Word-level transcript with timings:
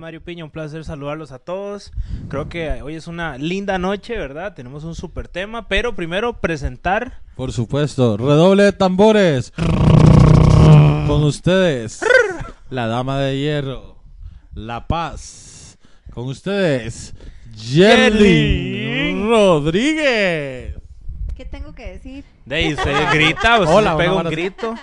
Mario 0.00 0.22
Piña, 0.22 0.44
un 0.44 0.50
placer 0.50 0.82
saludarlos 0.82 1.30
a 1.30 1.38
todos. 1.38 1.92
Creo 2.30 2.48
que 2.48 2.80
hoy 2.80 2.94
es 2.94 3.06
una 3.06 3.36
linda 3.36 3.78
noche, 3.78 4.16
¿verdad? 4.16 4.54
Tenemos 4.54 4.82
un 4.82 4.94
super 4.94 5.28
tema, 5.28 5.68
pero 5.68 5.94
primero 5.94 6.40
presentar. 6.40 7.20
Por 7.36 7.52
supuesto, 7.52 8.16
redoble 8.16 8.62
de 8.62 8.72
tambores. 8.72 9.52
Con 11.06 11.22
ustedes, 11.22 12.00
la 12.70 12.86
dama 12.86 13.18
de 13.18 13.38
hierro, 13.38 13.98
La 14.54 14.86
Paz. 14.86 15.78
Con 16.14 16.28
ustedes, 16.28 17.14
Yerly 17.54 19.22
Rodríguez. 19.22 20.76
¿Qué 21.36 21.44
tengo 21.44 21.74
que 21.74 21.86
decir? 21.86 22.24
De 22.46 22.72
usted 22.72 23.12
grita, 23.12 23.60
usted 23.60 23.74
Hola, 23.74 23.98
pega 23.98 24.14
un 24.14 24.30
grito. 24.30 24.74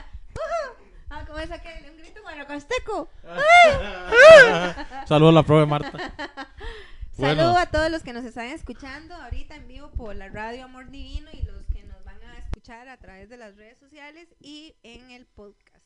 ¿Cómo 1.38 1.46
es 1.46 1.52
aquel? 1.52 1.92
Un 1.92 1.98
grito 1.98 2.22
guanacasteco. 2.24 3.10
Saludos 5.08 5.32
a 5.32 5.36
la 5.36 5.44
profe 5.44 5.66
Marta. 5.66 5.92
Bueno. 7.20 7.42
Saludo 7.42 7.58
a 7.58 7.66
todos 7.66 7.90
los 7.90 8.04
que 8.04 8.14
nos 8.14 8.24
están 8.26 8.46
escuchando 8.46 9.16
ahorita 9.16 9.56
en 9.56 9.68
vivo 9.68 9.90
por 9.90 10.16
la 10.16 10.30
radio 10.30 10.66
Amor 10.66 10.92
Divino 10.92 11.28
y 11.34 11.42
los 11.42 11.66
que 11.74 11.82
nos 11.82 12.04
van 12.04 12.22
a 12.22 12.38
escuchar 12.38 12.88
a 12.90 12.98
través 12.98 13.28
de 13.28 13.38
las 13.38 13.56
redes 13.56 13.80
sociales 13.80 14.28
y 14.40 14.76
en 14.84 15.10
el 15.10 15.26
podcast. 15.26 15.77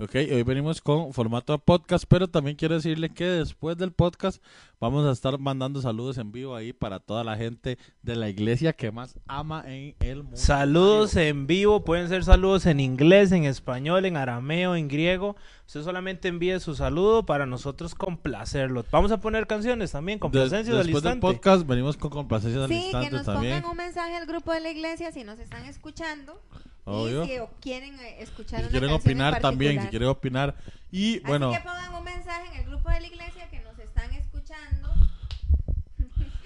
Ok, 0.00 0.14
hoy 0.16 0.42
venimos 0.42 0.80
con 0.80 1.12
formato 1.12 1.52
de 1.52 1.60
podcast, 1.60 2.04
pero 2.08 2.26
también 2.26 2.56
quiero 2.56 2.74
decirle 2.74 3.10
que 3.10 3.24
después 3.26 3.76
del 3.76 3.92
podcast 3.92 4.42
vamos 4.80 5.06
a 5.06 5.12
estar 5.12 5.38
mandando 5.38 5.80
saludos 5.80 6.18
en 6.18 6.32
vivo 6.32 6.56
ahí 6.56 6.72
para 6.72 6.98
toda 6.98 7.22
la 7.22 7.36
gente 7.36 7.78
de 8.02 8.16
la 8.16 8.28
iglesia 8.28 8.72
que 8.72 8.90
más 8.90 9.14
ama 9.28 9.62
en 9.68 9.94
el 10.00 10.24
mundo. 10.24 10.36
Saludos 10.36 11.14
en 11.14 11.46
vivo, 11.46 11.84
pueden 11.84 12.08
ser 12.08 12.24
saludos 12.24 12.66
en 12.66 12.80
inglés, 12.80 13.30
en 13.30 13.44
español, 13.44 14.04
en 14.04 14.16
arameo, 14.16 14.74
en 14.74 14.88
griego. 14.88 15.36
Usted 15.64 15.84
solamente 15.84 16.26
envíe 16.26 16.58
su 16.58 16.74
saludo 16.74 17.24
para 17.24 17.46
nosotros 17.46 17.94
complacerlo. 17.94 18.84
Vamos 18.90 19.12
a 19.12 19.20
poner 19.20 19.46
canciones 19.46 19.92
también, 19.92 20.16
De- 20.18 20.22
complacencia 20.22 20.74
del 20.74 20.86
después 20.88 21.04
del 21.04 21.14
instante. 21.14 21.36
podcast 21.38 21.66
venimos 21.68 21.96
con 21.96 22.10
complacencia 22.10 22.60
del 22.62 22.68
Sí, 22.68 22.74
que 22.80 22.82
instante 22.86 23.10
nos 23.12 23.26
también. 23.26 23.62
pongan 23.62 23.70
un 23.70 23.76
mensaje 23.76 24.16
al 24.16 24.26
grupo 24.26 24.52
de 24.52 24.58
la 24.60 24.70
iglesia 24.70 25.12
si 25.12 25.22
nos 25.22 25.38
están 25.38 25.64
escuchando. 25.66 26.40
Obvio. 26.84 27.24
Y 27.24 27.28
si 27.28 27.38
quieren 27.60 27.98
eh, 28.00 28.16
escuchar 28.20 28.60
Si 28.60 28.64
una 28.66 28.70
quieren 28.70 28.90
opinar 28.90 29.40
también, 29.40 29.80
si 29.82 29.88
quieren 29.88 30.08
opinar. 30.08 30.54
Y 30.90 31.18
bueno, 31.20 31.50
Así 31.50 31.58
que 31.62 31.64
pongan 31.68 31.94
un 31.94 32.04
mensaje 32.04 32.48
en 32.52 32.60
el 32.60 32.66
grupo 32.66 32.90
de 32.90 33.00
la 33.00 33.06
iglesia 33.06 33.48
que 33.50 33.60
nos 33.60 33.78
están 33.78 34.12
escuchando. 34.14 34.90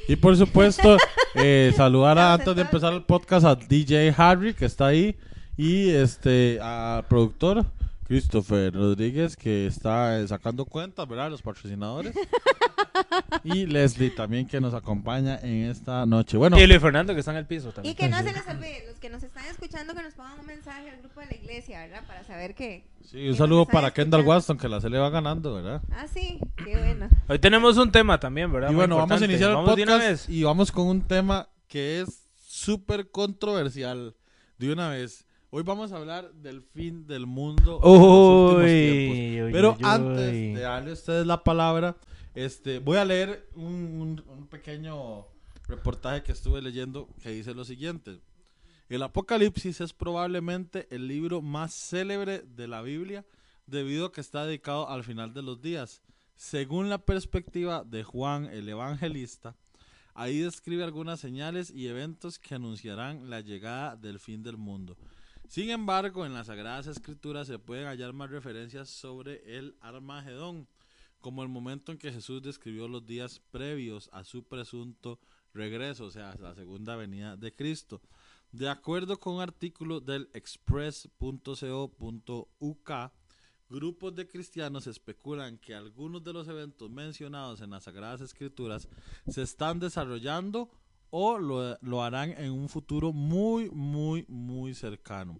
y 0.06 0.16
por 0.16 0.36
supuesto, 0.36 0.96
eh, 1.34 1.72
saludar 1.76 2.18
a- 2.18 2.34
antes 2.34 2.54
de 2.56 2.62
empezar 2.62 2.92
el 2.92 3.02
podcast 3.02 3.44
a 3.44 3.54
DJ 3.56 4.14
Harry, 4.16 4.54
que 4.54 4.64
está 4.64 4.86
ahí, 4.86 5.16
y 5.56 5.90
este 5.90 6.60
al 6.60 7.04
productor 7.06 7.66
Christopher 8.08 8.72
Rodríguez, 8.74 9.36
que 9.36 9.66
está 9.66 10.18
eh, 10.18 10.26
sacando 10.26 10.64
cuentas, 10.64 11.06
¿verdad? 11.06 11.30
Los 11.30 11.42
patrocinadores. 11.42 12.14
y 13.44 13.66
Leslie 13.66 14.08
también, 14.10 14.46
que 14.46 14.62
nos 14.62 14.72
acompaña 14.72 15.38
en 15.42 15.64
esta 15.70 16.06
noche. 16.06 16.38
Bueno, 16.38 16.58
Y 16.58 16.66
Luis 16.66 16.80
Fernando 16.80 17.12
que 17.12 17.20
está 17.20 17.32
en 17.32 17.36
el 17.36 17.46
piso 17.46 17.68
Y 17.68 17.72
también. 17.72 17.96
que 17.96 18.08
no 18.08 18.16
se 18.16 18.32
les 18.32 18.48
olvide, 18.48 18.84
los 18.88 18.98
que 18.98 19.10
nos 19.10 19.22
están 19.22 19.44
escuchando, 19.44 19.94
que 19.94 20.02
nos 20.02 20.14
pongan 20.14 20.40
un 20.40 20.46
mensaje 20.46 20.88
al 20.88 21.00
grupo 21.00 21.20
de 21.20 21.26
la 21.26 21.36
iglesia, 21.36 21.80
¿verdad? 21.80 22.02
Para 22.06 22.24
saber 22.24 22.54
que... 22.54 22.84
sí, 23.04 23.28
un 23.28 23.36
saludo 23.36 23.66
para 23.66 23.92
Kendall 23.92 24.20
escuchando. 24.20 24.30
Waston, 24.36 24.58
que 24.58 24.68
la 24.70 24.80
se 24.80 24.88
le 24.88 24.98
va 24.98 25.10
ganando, 25.10 25.54
¿verdad? 25.54 25.82
Ah, 25.92 26.06
sí, 26.12 26.40
qué 26.64 26.78
bueno. 26.78 27.10
Hoy 27.28 27.38
tenemos 27.38 27.76
un 27.76 27.92
tema 27.92 28.18
también, 28.18 28.50
¿verdad? 28.50 28.68
Y 28.70 28.72
Muy 28.72 28.80
bueno, 28.80 28.96
vamos 28.96 29.20
a 29.20 29.24
iniciar 29.26 29.50
el 29.50 29.56
Vamos 29.56 29.76
podcast 29.76 30.30
y 30.30 30.42
vamos 30.44 30.72
con 30.72 30.86
un 30.86 31.02
tema 31.02 31.50
que 31.68 32.00
es 32.00 32.22
súper 32.42 33.10
controversial. 33.10 34.14
De 34.56 34.72
una 34.72 34.88
vez, 34.88 35.24
hoy 35.50 35.62
vamos 35.62 35.92
a 35.92 35.96
hablar 35.96 36.32
del 36.34 36.62
fin 36.62 37.06
del 37.06 37.26
mundo 37.26 37.80
en 37.82 37.92
los 37.92 38.64
Uy, 38.64 39.42
uy, 39.42 39.52
Pero 39.52 39.72
uy, 39.78 39.84
antes 39.84 40.32
uy. 40.32 40.52
de 40.54 40.60
darle 40.60 40.90
a 40.90 40.94
ustedes 40.94 41.26
la 41.26 41.42
palabra, 41.42 41.96
este, 42.34 42.78
voy 42.78 42.98
a 42.98 43.04
leer 43.04 43.48
un, 43.54 43.64
un- 43.74 44.24
un 44.28 44.46
pequeño 44.46 45.26
reportaje 45.66 46.22
que 46.22 46.32
estuve 46.32 46.62
leyendo 46.62 47.08
que 47.22 47.30
dice 47.30 47.54
lo 47.54 47.64
siguiente. 47.64 48.20
El 48.88 49.02
Apocalipsis 49.02 49.80
es 49.82 49.92
probablemente 49.92 50.86
el 50.90 51.08
libro 51.08 51.42
más 51.42 51.74
célebre 51.74 52.40
de 52.42 52.68
la 52.68 52.80
Biblia 52.80 53.24
debido 53.66 54.06
a 54.06 54.12
que 54.12 54.22
está 54.22 54.46
dedicado 54.46 54.88
al 54.88 55.04
final 55.04 55.34
de 55.34 55.42
los 55.42 55.60
días. 55.60 56.00
Según 56.36 56.88
la 56.88 56.98
perspectiva 56.98 57.84
de 57.84 58.02
Juan 58.02 58.46
el 58.46 58.66
Evangelista, 58.68 59.56
ahí 60.14 60.38
describe 60.38 60.84
algunas 60.84 61.20
señales 61.20 61.70
y 61.70 61.88
eventos 61.88 62.38
que 62.38 62.54
anunciarán 62.54 63.28
la 63.28 63.40
llegada 63.42 63.94
del 63.96 64.18
fin 64.18 64.42
del 64.42 64.56
mundo. 64.56 64.96
Sin 65.48 65.70
embargo, 65.70 66.26
en 66.26 66.34
las 66.34 66.48
Sagradas 66.48 66.86
Escrituras 66.86 67.46
se 67.46 67.58
pueden 67.58 67.86
hallar 67.86 68.12
más 68.12 68.30
referencias 68.30 68.90
sobre 68.90 69.56
el 69.56 69.74
Armagedón, 69.80 70.68
como 71.20 71.42
el 71.42 71.48
momento 71.48 71.90
en 71.90 71.96
que 71.96 72.12
Jesús 72.12 72.42
describió 72.42 72.86
los 72.86 73.06
días 73.06 73.40
previos 73.50 74.10
a 74.12 74.24
su 74.24 74.44
presunto 74.44 75.18
regreso, 75.54 76.04
o 76.04 76.10
sea, 76.10 76.36
la 76.38 76.54
segunda 76.54 76.96
venida 76.96 77.38
de 77.38 77.54
Cristo. 77.54 78.02
De 78.52 78.68
acuerdo 78.68 79.18
con 79.18 79.36
un 79.36 79.40
artículo 79.40 80.00
del 80.00 80.28
express.co.uk, 80.34 82.90
grupos 83.70 84.14
de 84.14 84.28
cristianos 84.28 84.86
especulan 84.86 85.56
que 85.56 85.74
algunos 85.74 86.22
de 86.24 86.34
los 86.34 86.46
eventos 86.48 86.90
mencionados 86.90 87.62
en 87.62 87.70
las 87.70 87.84
Sagradas 87.84 88.20
Escrituras 88.20 88.86
se 89.26 89.40
están 89.40 89.80
desarrollando 89.80 90.70
o 91.10 91.38
lo, 91.38 91.76
lo 91.80 92.02
harán 92.02 92.30
en 92.30 92.52
un 92.52 92.68
futuro 92.68 93.12
muy, 93.12 93.70
muy, 93.70 94.24
muy 94.28 94.74
cercano. 94.74 95.38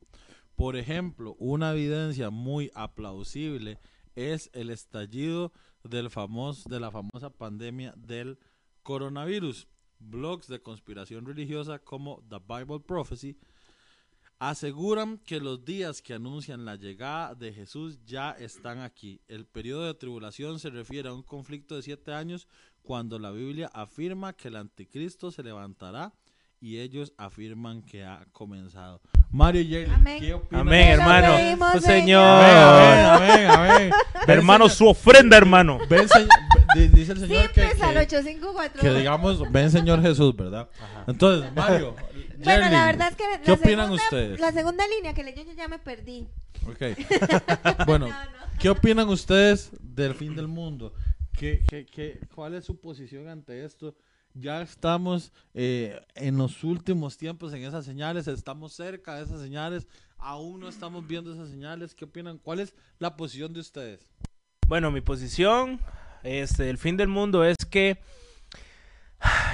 Por 0.56 0.76
ejemplo, 0.76 1.36
una 1.38 1.72
evidencia 1.72 2.30
muy 2.30 2.70
aplausible 2.74 3.78
es 4.16 4.50
el 4.52 4.70
estallido 4.70 5.52
del 5.84 6.10
de 6.66 6.80
la 6.80 6.90
famosa 6.90 7.30
pandemia 7.30 7.94
del 7.96 8.38
coronavirus. 8.82 9.68
Blogs 10.00 10.46
de 10.48 10.62
conspiración 10.62 11.26
religiosa 11.26 11.78
como 11.78 12.22
The 12.28 12.38
Bible 12.38 12.80
Prophecy 12.80 13.36
aseguran 14.38 15.18
que 15.18 15.40
los 15.40 15.64
días 15.64 16.00
que 16.02 16.14
anuncian 16.14 16.64
la 16.64 16.76
llegada 16.76 17.34
de 17.34 17.52
Jesús 17.52 17.98
ya 18.04 18.30
están 18.32 18.80
aquí. 18.80 19.20
El 19.28 19.46
periodo 19.46 19.86
de 19.86 19.94
tribulación 19.94 20.58
se 20.58 20.70
refiere 20.70 21.08
a 21.08 21.12
un 21.12 21.22
conflicto 21.22 21.74
de 21.76 21.82
siete 21.82 22.12
años 22.14 22.46
cuando 22.82 23.18
la 23.18 23.30
Biblia 23.30 23.70
afirma 23.74 24.32
que 24.32 24.48
el 24.48 24.56
anticristo 24.56 25.30
se 25.30 25.42
levantará 25.42 26.12
y 26.60 26.78
ellos 26.78 27.12
afirman 27.16 27.82
que 27.82 28.04
ha 28.04 28.26
comenzado. 28.32 29.00
Mario 29.30 29.62
Yerly, 29.62 29.94
Amén. 29.94 30.20
¿qué 30.20 30.34
opinas? 30.34 30.60
Amén, 30.62 30.88
hermano. 30.88 31.36
pedimos, 31.36 31.74
Oh, 31.76 31.80
Señor. 31.80 32.00
señor. 32.00 32.22
Amén, 32.24 33.50
amén, 33.50 33.50
amén. 33.50 33.92
Hermano, 34.26 34.68
su 34.68 34.86
ofrenda, 34.88 35.36
hermano. 35.36 35.78
Ven, 35.88 36.06
dice 36.74 37.12
el 37.12 37.18
señor 37.20 37.50
que, 37.52 37.62
al 37.62 37.76
que, 37.76 38.16
854. 38.16 38.80
que 38.80 38.90
digamos, 38.94 39.52
ven 39.52 39.70
Señor 39.70 40.02
Jesús, 40.02 40.34
¿verdad? 40.36 40.68
Entonces, 41.06 41.52
Mario, 41.54 41.94
Bueno, 42.44 42.70
la 42.70 42.86
verdad 42.86 43.08
es 43.08 43.16
que 43.16 43.24
¿qué 43.42 43.48
la 43.50 43.54
opinan 43.54 43.86
segunda- 43.86 44.02
ustedes? 44.04 44.40
La 44.40 44.52
segunda 44.52 44.84
línea 44.88 45.12
que 45.14 45.24
leyó 45.24 45.42
yo 45.42 45.52
ya 45.52 45.68
me 45.68 45.78
perdí. 45.78 46.28
Ok. 46.66 46.82
Bueno, 47.86 48.08
No, 48.08 48.24
no. 48.24 48.30
¿qué 48.60 48.68
opinan 48.70 49.08
ustedes 49.08 49.70
del 49.80 50.14
fin 50.14 50.34
del 50.36 50.46
mundo? 50.48 50.92
¿Qué, 51.36 51.64
qué, 51.68 51.86
qué, 51.86 52.20
¿Cuál 52.34 52.54
es 52.54 52.64
su 52.64 52.80
posición 52.80 53.28
ante 53.28 53.64
esto? 53.64 53.94
Ya 54.34 54.60
estamos 54.62 55.32
eh, 55.54 56.00
en 56.14 56.36
los 56.36 56.62
últimos 56.62 57.16
tiempos 57.16 57.52
en 57.54 57.64
esas 57.64 57.84
señales, 57.84 58.28
estamos 58.28 58.72
cerca 58.72 59.16
de 59.16 59.24
esas 59.24 59.40
señales, 59.40 59.88
aún 60.16 60.60
no 60.60 60.68
estamos 60.68 61.06
viendo 61.06 61.32
esas 61.32 61.48
señales. 61.48 61.94
¿Qué 61.94 62.04
opinan? 62.04 62.38
¿Cuál 62.38 62.60
es 62.60 62.74
la 62.98 63.16
posición 63.16 63.52
de 63.52 63.60
ustedes? 63.60 64.12
Bueno, 64.68 64.90
mi 64.92 65.00
posición, 65.00 65.80
este, 66.22 66.70
el 66.70 66.78
fin 66.78 66.96
del 66.96 67.08
mundo 67.08 67.44
es 67.44 67.56
que 67.70 67.98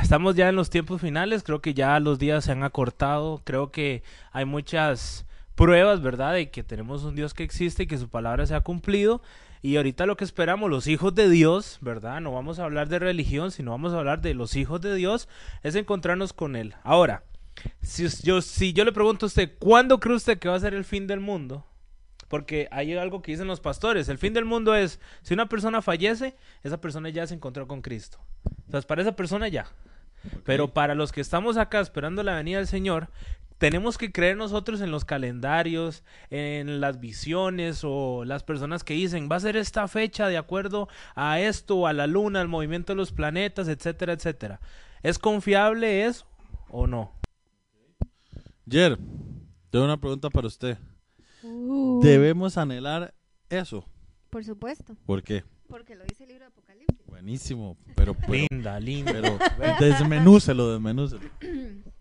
estamos 0.03 0.35
ya 0.35 0.49
en 0.49 0.57
los 0.57 0.71
tiempos 0.71 1.01
finales, 1.01 1.43
creo 1.43 1.61
que 1.61 1.75
ya 1.75 1.99
los 2.01 2.19
días 2.19 2.45
se 2.45 2.53
han 2.53 2.63
acortado, 2.63 3.41
creo 3.45 3.71
que 3.71 4.03
hay 4.33 4.45
muchas 4.45 5.27
pruebas, 5.55 6.03
¿verdad? 6.03 6.35
De 6.35 6.51
que 6.51 6.63
tenemos 6.63 7.05
un 7.05 7.15
Dios 7.15 7.35
que 7.35 7.45
existe 7.45 7.85
y 7.85 7.87
que 7.87 7.99
su 7.99 8.09
palabra 8.09 8.47
se 8.47 8.55
ha 8.55 8.61
cumplido. 8.61 9.23
Y 9.63 9.77
ahorita 9.77 10.05
lo 10.05 10.19
que 10.19 10.25
esperamos, 10.25 10.69
los 10.69 10.87
hijos 10.87 11.15
de 11.15 11.31
Dios, 11.31 11.79
¿verdad? 11.81 12.21
No 12.21 12.33
vamos 12.33 12.59
a 12.59 12.65
hablar 12.65 12.89
de 12.89 12.99
religión, 12.99 13.51
sino 13.51 13.71
vamos 13.71 13.95
a 13.95 13.99
hablar 13.99 14.21
de 14.21 14.35
los 14.35 14.57
hijos 14.57 14.81
de 14.83 14.95
Dios, 14.95 15.27
es 15.63 15.75
encontrarnos 15.75 16.35
con 16.35 16.55
Él. 16.55 16.75
Ahora, 16.83 17.25
si 17.81 18.11
si 18.11 18.73
yo 18.75 18.85
le 18.85 18.93
pregunto 18.93 19.25
a 19.25 19.29
usted, 19.29 19.53
¿cuándo 19.59 20.01
cree 20.01 20.17
usted 20.17 20.39
que 20.39 20.51
va 20.51 20.57
a 20.57 20.61
ser 20.61 20.75
el 20.75 20.85
fin 20.85 21.07
del 21.07 21.21
mundo? 21.21 21.65
Porque 22.35 22.67
hay 22.73 22.97
algo 22.97 23.23
que 23.23 23.31
dicen 23.31 23.47
los 23.47 23.61
pastores, 23.61 24.09
el 24.09 24.19
fin 24.19 24.35
del 24.35 24.45
mundo 24.45 24.75
es, 24.75 24.99
si 25.23 25.35
una 25.35 25.49
persona 25.49 25.83
fallece, 25.83 26.35
esa 26.65 26.81
persona 26.81 27.09
ya 27.09 27.25
se 27.29 27.35
encontró 27.35 27.69
con 27.69 27.81
Cristo. 27.81 28.19
Entonces, 28.67 28.87
para 28.87 29.03
esa 29.03 29.15
persona 29.15 29.47
ya. 29.47 29.69
Pero 30.43 30.75
para 30.75 30.97
los 30.97 31.13
que 31.13 31.21
estamos 31.21 31.57
acá 31.57 31.79
esperando 31.79 32.25
la 32.25 32.35
venida 32.35 32.59
del 32.59 32.67
Señor, 32.67 33.09
tenemos 33.59 33.99
que 33.99 34.11
creer 34.11 34.37
nosotros 34.37 34.81
en 34.81 34.91
los 34.91 35.05
calendarios, 35.05 36.03
en 36.29 36.81
las 36.81 36.99
visiones 36.99 37.83
o 37.85 38.25
las 38.25 38.43
personas 38.43 38.83
que 38.83 38.95
dicen, 38.95 39.29
va 39.31 39.37
a 39.37 39.41
ser 39.41 39.57
esta 39.57 39.87
fecha 39.87 40.27
de 40.27 40.37
acuerdo 40.37 40.89
a 41.15 41.39
esto, 41.39 41.87
a 41.87 41.93
la 41.93 42.09
luna, 42.09 42.41
al 42.41 42.49
movimiento 42.49 42.95
de 42.95 42.97
los 42.97 43.13
planetas, 43.13 43.69
etcétera, 43.69 44.13
etcétera. 44.13 44.61
¿Es 45.05 45.21
confiable 45.21 46.05
eso 46.05 46.27
o 46.69 46.89
no? 46.89 47.13
Jer, 48.69 48.99
tengo 49.71 49.85
una 49.85 50.01
pregunta 50.01 50.31
para 50.31 50.49
usted. 50.49 50.77
¿Debemos 52.05 52.59
anhelar 52.59 53.15
eso? 53.49 53.89
Por 54.29 54.45
supuesto. 54.45 54.95
¿Por 55.07 55.23
qué? 55.23 55.43
Porque 55.69 55.95
lo 55.95 56.05
dice 56.05 56.25
el 56.25 56.29
libro 56.29 56.45
de 56.45 56.49
Apocalipsis. 56.49 57.07
Buenísimo, 57.07 57.79
pero, 57.97 58.13
pero, 58.21 58.33
Linda, 58.51 58.79
linda. 58.79 59.13
pero 59.57 59.77
desmenúcelo, 59.81 60.73
desmenúcelo. 60.73 61.31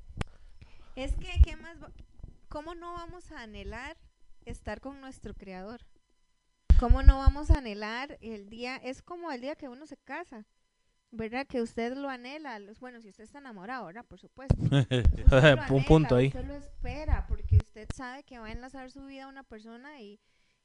Es 0.96 1.16
que, 1.16 1.42
¿qué 1.44 1.56
más? 1.56 1.78
¿Cómo 2.50 2.76
no 2.76 2.94
vamos 2.94 3.32
a 3.32 3.42
anhelar 3.42 3.98
estar 4.46 4.80
con 4.80 5.02
nuestro 5.02 5.34
creador? 5.34 5.82
¿Cómo 6.80 7.02
no 7.02 7.18
vamos 7.18 7.50
a 7.50 7.60
anhelar 7.60 8.20
el 8.22 8.50
día? 8.50 8.76
Es 8.76 9.02
como 9.02 9.32
el 9.32 9.42
día 9.42 9.56
que 9.56 9.70
uno 9.70 9.88
se 9.88 9.98
casa, 9.98 10.46
¿verdad? 11.10 11.48
Que 11.48 11.64
usted 11.64 11.96
lo 11.96 12.10
anhela. 12.10 12.60
Bueno, 12.80 13.02
si 13.02 13.10
usted 13.10 13.24
está 13.24 13.40
enamorado, 13.40 13.88
¿verdad? 13.88 14.06
Por 14.06 14.20
supuesto. 14.20 14.56
Usted 14.62 15.06
lo 15.32 15.76
Un 15.76 15.86
punto 15.86 16.16
ahí. 16.16 16.28
Usted 16.28 16.46
lo 16.46 16.56
espera 16.56 17.26
porque 17.28 17.58
usted 17.74 17.90
sabe 17.96 18.22
que 18.24 18.38
va 18.38 18.46
a 18.48 18.52
enlazar 18.52 18.92
su 18.92 19.04
vida 19.08 19.24
a 19.24 19.28
una 19.28 19.42
persona 19.42 20.00
y, 20.00 20.20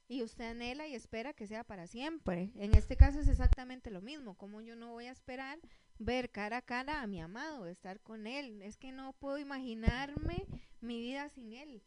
y 0.07 0.21
usted 0.21 0.51
anhela 0.51 0.87
y 0.87 0.93
espera 0.93 1.33
que 1.33 1.47
sea 1.47 1.63
para 1.63 1.87
siempre. 1.87 2.51
En 2.55 2.75
este 2.75 2.97
caso 2.97 3.19
es 3.19 3.27
exactamente 3.27 3.89
lo 3.89 3.99
mismo. 3.99 4.35
Como 4.37 4.61
yo 4.61 4.75
no 4.75 4.91
voy 4.91 5.05
a 5.07 5.11
esperar 5.11 5.57
ver 5.97 6.29
cara 6.29 6.57
a 6.57 6.61
cara 6.61 7.01
a 7.01 7.07
mi 7.07 7.19
amado, 7.19 7.65
estar 7.65 7.99
con 8.01 8.27
él. 8.27 8.61
Es 8.61 8.77
que 8.77 8.91
no 8.91 9.13
puedo 9.13 9.39
imaginarme 9.39 10.45
mi 10.81 10.99
vida 10.99 11.29
sin 11.29 11.53
él. 11.53 11.81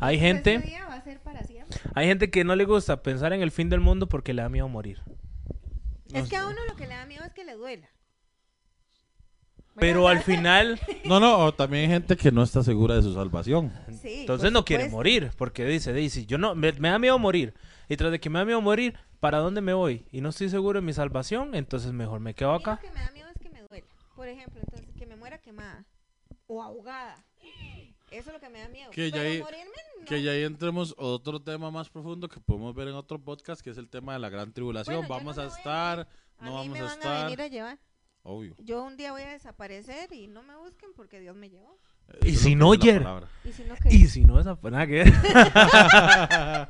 Hay 0.00 0.16
Entonces, 0.16 0.20
gente- 0.20 0.54
ese 0.54 0.66
día 0.66 0.86
va 0.86 0.94
a 0.94 1.02
ser 1.04 1.20
para 1.20 1.42
siempre. 1.42 1.78
Hay 1.94 2.06
gente 2.06 2.30
que 2.30 2.42
no 2.42 2.56
le 2.56 2.64
gusta 2.64 3.02
pensar 3.02 3.34
en 3.34 3.42
el 3.42 3.50
fin 3.50 3.68
del 3.68 3.80
mundo 3.80 4.08
porque 4.08 4.32
le 4.32 4.40
da 4.40 4.48
miedo 4.48 4.66
morir. 4.68 5.02
es 6.14 6.26
que 6.26 6.36
a 6.36 6.46
uno 6.46 6.64
lo 6.66 6.74
que 6.74 6.86
le 6.86 6.94
da 6.94 7.04
miedo 7.04 7.22
es 7.22 7.34
que 7.34 7.44
le 7.44 7.52
duela. 7.52 7.90
Pero 9.80 10.08
al 10.08 10.20
final, 10.22 10.80
No, 11.04 11.20
no, 11.20 11.38
o 11.38 11.54
también 11.54 11.84
hay 11.84 11.88
gente 11.90 12.16
que 12.16 12.30
no 12.32 12.42
está 12.42 12.62
segura 12.62 12.96
de 12.96 13.02
su 13.02 13.14
salvación. 13.14 13.72
Sí, 14.00 14.20
entonces 14.20 14.52
no 14.52 14.64
quiere 14.64 14.88
morir. 14.88 15.30
Porque 15.36 15.64
dice, 15.64 15.92
dice, 15.92 16.26
yo 16.26 16.38
no, 16.38 16.54
me, 16.54 16.72
me 16.72 16.88
da 16.90 16.98
miedo 16.98 17.18
morir. 17.18 17.54
Y 17.88 17.96
tras 17.96 18.10
de 18.12 18.20
que 18.20 18.28
me 18.30 18.38
da 18.38 18.44
miedo 18.44 18.60
morir, 18.60 18.94
¿para 19.20 19.38
dónde 19.38 19.60
me 19.60 19.72
voy? 19.72 20.04
Y 20.12 20.20
no 20.20 20.28
estoy 20.30 20.48
seguro 20.50 20.80
de 20.80 20.86
mi 20.86 20.92
salvación, 20.92 21.54
entonces 21.54 21.92
mejor 21.92 22.20
me 22.20 22.34
quedo 22.34 22.52
acá. 22.54 22.78
Lo 22.82 22.88
que 22.88 22.94
me 22.94 23.00
da 23.04 23.10
miedo 23.12 23.28
es 23.34 23.40
que 23.40 23.48
me 23.50 23.62
duela. 23.62 23.86
Por 24.14 24.28
ejemplo, 24.28 24.60
entonces 24.60 24.88
que 24.98 25.06
me 25.06 25.16
muera 25.16 25.38
quemada 25.38 25.84
o 26.46 26.62
ahogada. 26.62 27.24
Eso 28.10 28.30
es 28.30 28.32
lo 28.34 28.40
que 28.40 28.48
me 28.48 28.60
da 28.60 28.68
miedo. 28.68 28.90
Que 28.90 29.10
ya 29.10 29.20
ahí- 29.20 29.40
morirme, 29.42 29.70
no. 30.00 30.06
Que 30.06 30.22
ya 30.22 30.30
ahí 30.32 30.42
entremos 30.44 30.94
a 30.98 31.02
otro 31.02 31.40
tema 31.40 31.70
más 31.70 31.90
profundo 31.90 32.28
que 32.28 32.40
podemos 32.40 32.74
ver 32.74 32.88
en 32.88 32.94
otro 32.94 33.18
podcast, 33.18 33.60
que 33.60 33.68
es 33.70 33.76
el 33.78 33.88
tema 33.88 34.14
de 34.14 34.18
la 34.18 34.30
gran 34.30 34.52
tribulación. 34.52 34.96
Bueno, 35.06 35.08
vamos 35.14 35.36
no 35.36 35.42
a 35.42 35.46
estar. 35.46 36.08
A 36.38 36.44
no 36.44 36.50
mí 36.50 36.56
vamos 36.56 36.72
me 36.72 36.78
a 36.78 36.82
van 36.84 36.90
a 36.90 36.94
estar. 36.94 37.24
venir 37.24 37.42
a 37.42 37.48
llevar. 37.48 37.78
Obvio. 38.28 38.54
Yo 38.58 38.82
un 38.84 38.98
día 38.98 39.12
voy 39.12 39.22
a 39.22 39.30
desaparecer 39.30 40.12
y 40.12 40.26
no 40.26 40.42
me 40.42 40.54
busquen 40.54 40.90
porque 40.94 41.18
Dios 41.18 41.34
me 41.34 41.48
llevó. 41.48 41.78
Y 42.22 42.32
Eso 42.32 42.44
si 42.44 42.54
no, 42.54 42.72
Jer. 42.72 43.02
Y 43.42 43.52
si 43.52 43.64
no, 43.64 43.74
que 43.76 43.88
Y 43.88 44.06
si 44.06 44.24
no, 44.24 44.38
esa 44.38 44.58
nada 44.62 44.86
que 44.86 45.04
ver. 45.04 45.12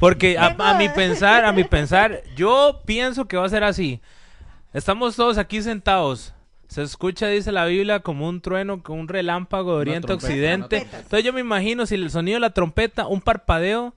Porque 0.00 0.38
a, 0.38 0.46
a 0.46 0.78
mi 0.78 0.88
pensar, 0.88 1.44
a 1.44 1.52
mi 1.52 1.64
pensar, 1.64 2.22
yo 2.34 2.80
pienso 2.86 3.26
que 3.26 3.36
va 3.36 3.44
a 3.44 3.50
ser 3.50 3.64
así. 3.64 4.00
Estamos 4.72 5.14
todos 5.14 5.36
aquí 5.36 5.60
sentados. 5.60 6.34
Se 6.68 6.82
escucha, 6.82 7.28
dice 7.28 7.52
la 7.52 7.66
Biblia, 7.66 8.00
como 8.00 8.26
un 8.26 8.40
trueno, 8.40 8.82
como 8.82 9.00
un 9.00 9.08
relámpago 9.08 9.74
de 9.74 9.80
oriente 9.80 10.06
a 10.06 10.08
trompeta, 10.08 10.26
occidente. 10.26 10.56
una 10.56 10.68
trompeta. 10.68 10.98
Entonces 11.00 11.24
yo 11.24 11.32
me 11.34 11.40
imagino 11.40 11.84
si 11.84 11.96
el 11.96 12.10
sonido 12.10 12.36
de 12.36 12.40
la 12.40 12.54
trompeta, 12.54 13.06
un 13.06 13.20
parpadeo, 13.20 13.94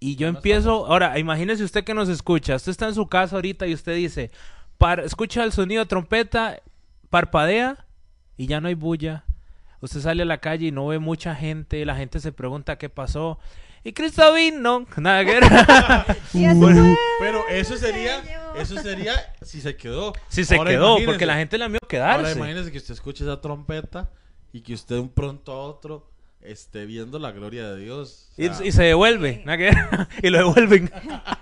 y 0.00 0.16
yo 0.16 0.26
empiezo... 0.26 0.86
Ahora, 0.86 1.18
imagínese 1.20 1.62
usted 1.62 1.84
que 1.84 1.94
nos 1.94 2.08
escucha. 2.08 2.56
Usted 2.56 2.72
está 2.72 2.88
en 2.88 2.94
su 2.94 3.06
casa 3.06 3.36
ahorita 3.36 3.66
y 3.68 3.74
usted 3.74 3.94
dice, 3.94 4.32
par- 4.84 5.00
escucha 5.00 5.42
el 5.44 5.52
sonido 5.52 5.82
de 5.82 5.86
trompeta, 5.88 6.60
parpadea, 7.08 7.86
y 8.36 8.46
ya 8.48 8.60
no 8.60 8.68
hay 8.68 8.74
bulla. 8.74 9.24
Usted 9.80 10.00
sale 10.00 10.22
a 10.22 10.26
la 10.26 10.38
calle 10.38 10.66
y 10.66 10.72
no 10.72 10.86
ve 10.88 10.98
mucha 10.98 11.34
gente, 11.34 11.84
la 11.86 11.96
gente 11.96 12.20
se 12.20 12.32
pregunta 12.32 12.76
qué 12.76 12.90
pasó. 12.90 13.38
Y 13.82 13.92
Cristo 13.94 14.32
vino, 14.34 14.84
nada 14.98 15.24
que 15.24 15.40
ver. 15.40 15.44
Bueno. 16.56 16.94
Pero 17.18 17.48
eso 17.48 17.76
sería, 17.78 18.22
eso 18.56 18.76
sería 18.82 19.14
si 19.40 19.62
se 19.62 19.74
quedó. 19.76 20.12
si 20.28 20.44
se 20.44 20.56
Ahora 20.56 20.70
quedó, 20.70 20.96
porque 21.06 21.24
la 21.24 21.36
gente 21.36 21.56
le 21.56 21.66
dio 21.68 21.78
Ahora 21.80 21.88
quedarse. 21.88 22.36
imagínese 22.38 22.70
que 22.70 22.76
usted 22.78 22.92
escuche 22.92 23.24
esa 23.24 23.40
trompeta 23.40 24.10
y 24.52 24.60
que 24.60 24.74
usted 24.74 24.96
de 24.96 25.00
un 25.00 25.08
pronto 25.08 25.52
a 25.52 25.56
otro 25.64 26.10
esté 26.42 26.84
viendo 26.84 27.18
la 27.18 27.32
gloria 27.32 27.70
de 27.70 27.80
Dios. 27.82 28.28
O 28.38 28.42
Y, 28.42 28.48
sea, 28.48 28.66
y 28.66 28.72
se 28.72 28.82
devuelve, 28.82 29.42
nada 29.46 29.56
que 29.56 29.64
ver. 29.64 29.76
y 30.22 30.28
lo 30.30 30.38
devuelven. 30.38 30.90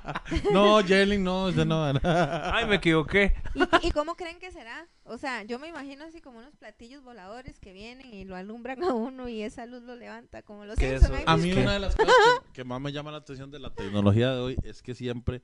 No, 0.53 0.83
Jelling, 0.83 1.23
no, 1.23 1.47
usted 1.47 1.65
no. 1.65 1.85
Ay, 2.03 2.67
me 2.67 2.77
equivoqué. 2.77 3.35
¿Y, 3.55 3.89
y 3.89 3.91
cómo 3.91 4.15
creen 4.15 4.39
que 4.39 4.51
será? 4.51 4.87
O 5.05 5.19
sea, 5.19 5.43
yo 5.43 5.59
me 5.59 5.69
imagino 5.69 6.05
así 6.05 6.21
como 6.21 6.39
unos 6.39 6.55
platillos 6.57 7.03
voladores 7.03 7.59
que 7.59 7.73
vienen 7.73 8.13
y 8.13 8.25
lo 8.25 8.37
alumbran 8.37 8.83
a 8.85 8.93
uno 8.95 9.29
y 9.29 9.43
esa 9.43 9.67
luz 9.67 9.83
lo 9.83 9.97
levanta, 9.97 10.43
como 10.43 10.65
los 10.65 10.79
Simpson. 10.79 11.15
¿hay 11.15 11.25
A 11.27 11.37
mí 11.37 11.53
una 11.53 11.75
de 11.75 11.81
las 11.81 11.97
cosas 11.97 12.15
que, 12.47 12.53
que 12.53 12.65
más 12.65 12.81
me 12.81 12.93
llama 12.93 13.11
la 13.11 13.19
atención 13.19 13.51
de 13.51 13.59
la 13.59 13.71
tecnología 13.71 14.33
de 14.33 14.41
hoy 14.41 14.57
es 14.63 14.83
que 14.83 14.95
siempre, 14.95 15.43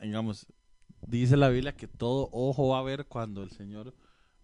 digamos, 0.00 0.46
dice 1.06 1.36
la 1.36 1.48
Biblia 1.48 1.76
que 1.76 1.88
todo 1.88 2.28
ojo 2.32 2.68
va 2.68 2.78
a 2.78 2.82
ver 2.82 3.06
cuando 3.06 3.42
el 3.42 3.50
Señor 3.50 3.94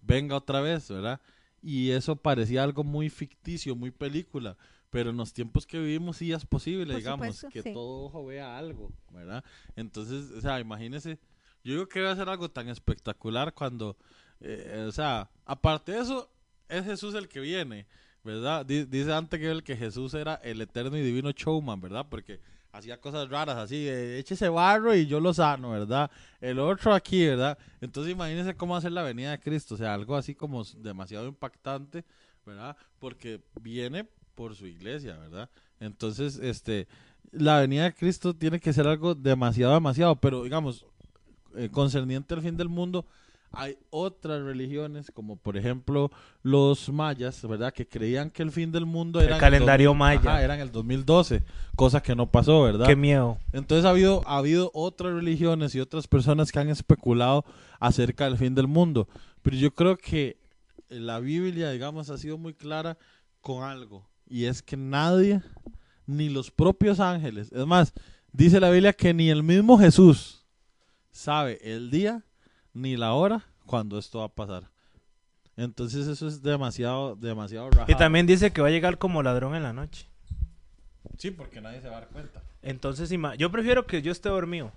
venga 0.00 0.36
otra 0.36 0.60
vez, 0.60 0.88
¿verdad? 0.88 1.20
Y 1.62 1.90
eso 1.90 2.16
parecía 2.16 2.62
algo 2.62 2.84
muy 2.84 3.10
ficticio, 3.10 3.76
muy 3.76 3.90
película, 3.90 4.56
pero 4.90 5.10
en 5.10 5.16
los 5.16 5.32
tiempos 5.32 5.66
que 5.66 5.78
vivimos 5.78 6.16
sí 6.18 6.32
es 6.32 6.44
posible, 6.44 6.92
Por 6.92 6.96
digamos, 6.96 7.36
supuesto, 7.36 7.50
que 7.50 7.62
sí. 7.62 7.72
todo 7.72 8.04
ojo 8.06 8.26
vea 8.26 8.58
algo, 8.58 8.90
¿verdad? 9.12 9.44
Entonces, 9.76 10.30
o 10.32 10.40
sea, 10.40 10.58
imagínese, 10.60 11.18
yo 11.64 11.72
digo 11.74 11.88
que 11.88 12.02
va 12.02 12.10
a 12.12 12.16
ser 12.16 12.28
algo 12.28 12.50
tan 12.50 12.68
espectacular 12.68 13.54
cuando, 13.54 13.96
eh, 14.40 14.84
o 14.88 14.92
sea, 14.92 15.30
aparte 15.44 15.92
de 15.92 16.00
eso, 16.00 16.30
es 16.68 16.84
Jesús 16.84 17.14
el 17.14 17.28
que 17.28 17.40
viene, 17.40 17.86
¿verdad? 18.24 18.66
Di- 18.66 18.84
Dice 18.84 19.12
antes 19.12 19.38
que 19.40 19.50
el 19.50 19.62
que 19.62 19.76
Jesús 19.76 20.14
era 20.14 20.34
el 20.36 20.60
eterno 20.60 20.96
y 20.96 21.02
divino 21.02 21.30
showman, 21.30 21.80
¿verdad? 21.80 22.06
Porque 22.10 22.40
hacía 22.72 23.00
cosas 23.00 23.28
raras 23.28 23.56
así, 23.56 23.88
eh, 23.88 24.18
échese 24.18 24.48
barro 24.48 24.94
y 24.94 25.06
yo 25.06 25.18
lo 25.20 25.34
sano, 25.34 25.70
¿verdad? 25.70 26.10
El 26.40 26.58
otro 26.60 26.94
aquí, 26.94 27.26
¿verdad? 27.26 27.58
Entonces 27.80 28.12
imagínense 28.12 28.54
cómo 28.56 28.72
va 28.74 28.78
a 28.78 28.82
ser 28.82 28.92
la 28.92 29.02
venida 29.02 29.30
de 29.32 29.40
Cristo, 29.40 29.74
o 29.74 29.78
sea, 29.78 29.94
algo 29.94 30.16
así 30.16 30.34
como 30.34 30.62
demasiado 30.76 31.26
impactante, 31.26 32.04
¿verdad? 32.46 32.76
Porque 33.00 33.40
viene 33.60 34.08
por 34.40 34.56
su 34.56 34.66
iglesia, 34.66 35.18
¿verdad? 35.18 35.50
Entonces, 35.80 36.38
este, 36.42 36.88
la 37.30 37.60
venida 37.60 37.84
de 37.84 37.92
Cristo 37.92 38.32
tiene 38.32 38.58
que 38.58 38.72
ser 38.72 38.86
algo 38.86 39.14
demasiado, 39.14 39.74
demasiado, 39.74 40.16
pero 40.16 40.44
digamos, 40.44 40.86
eh, 41.56 41.68
concerniente 41.70 42.32
al 42.32 42.40
fin 42.40 42.56
del 42.56 42.70
mundo, 42.70 43.04
hay 43.52 43.76
otras 43.90 44.42
religiones, 44.42 45.10
como 45.12 45.36
por 45.36 45.58
ejemplo 45.58 46.10
los 46.42 46.88
mayas, 46.88 47.46
¿verdad? 47.46 47.70
Que 47.74 47.86
creían 47.86 48.30
que 48.30 48.42
el 48.42 48.50
fin 48.50 48.72
del 48.72 48.86
mundo 48.86 49.20
El 49.20 49.26
era 49.26 49.34
en 49.34 49.40
calendario 49.40 49.90
2000 49.90 49.98
maya. 49.98 50.20
Ajá, 50.30 50.42
era 50.42 50.54
en 50.54 50.60
el 50.60 50.72
2012, 50.72 51.42
cosa 51.76 52.02
que 52.02 52.16
no 52.16 52.30
pasó, 52.30 52.62
¿verdad? 52.62 52.86
Qué 52.86 52.96
miedo. 52.96 53.36
Entonces 53.52 53.84
ha 53.84 53.90
habido, 53.90 54.22
ha 54.24 54.38
habido 54.38 54.70
otras 54.72 55.12
religiones 55.12 55.74
y 55.74 55.80
otras 55.80 56.08
personas 56.08 56.50
que 56.50 56.60
han 56.60 56.70
especulado 56.70 57.44
acerca 57.78 58.24
del 58.24 58.38
fin 58.38 58.54
del 58.54 58.68
mundo. 58.68 59.06
Pero 59.42 59.58
yo 59.58 59.74
creo 59.74 59.98
que 59.98 60.38
la 60.88 61.20
Biblia, 61.20 61.72
digamos, 61.72 62.08
ha 62.08 62.16
sido 62.16 62.38
muy 62.38 62.54
clara 62.54 62.96
con 63.42 63.64
algo. 63.64 64.08
Y 64.30 64.44
es 64.46 64.62
que 64.62 64.76
nadie, 64.76 65.42
ni 66.06 66.28
los 66.30 66.50
propios 66.50 67.00
ángeles, 67.00 67.50
es 67.52 67.66
más, 67.66 67.92
dice 68.32 68.60
la 68.60 68.70
Biblia 68.70 68.92
que 68.92 69.12
ni 69.12 69.28
el 69.28 69.42
mismo 69.42 69.76
Jesús 69.78 70.46
sabe 71.10 71.58
el 71.62 71.90
día 71.90 72.22
ni 72.72 72.96
la 72.96 73.12
hora 73.12 73.44
cuando 73.66 73.98
esto 73.98 74.20
va 74.20 74.26
a 74.26 74.28
pasar. 74.28 74.70
Entonces 75.56 76.06
eso 76.06 76.26
es 76.28 76.42
demasiado, 76.42 77.16
demasiado 77.16 77.66
Y 77.66 77.70
rajado. 77.76 77.98
también 77.98 78.26
dice 78.26 78.50
que 78.52 78.62
va 78.62 78.68
a 78.68 78.70
llegar 78.70 78.96
como 78.98 79.22
ladrón 79.22 79.54
en 79.56 79.62
la 79.64 79.72
noche. 79.72 80.06
Sí, 81.18 81.30
porque 81.32 81.60
nadie 81.60 81.80
se 81.80 81.88
va 81.88 81.96
a 81.98 82.00
dar 82.00 82.08
cuenta. 82.10 82.40
Entonces, 82.62 83.10
yo 83.36 83.50
prefiero 83.50 83.86
que 83.86 84.00
yo 84.00 84.12
esté 84.12 84.28
dormido. 84.28 84.72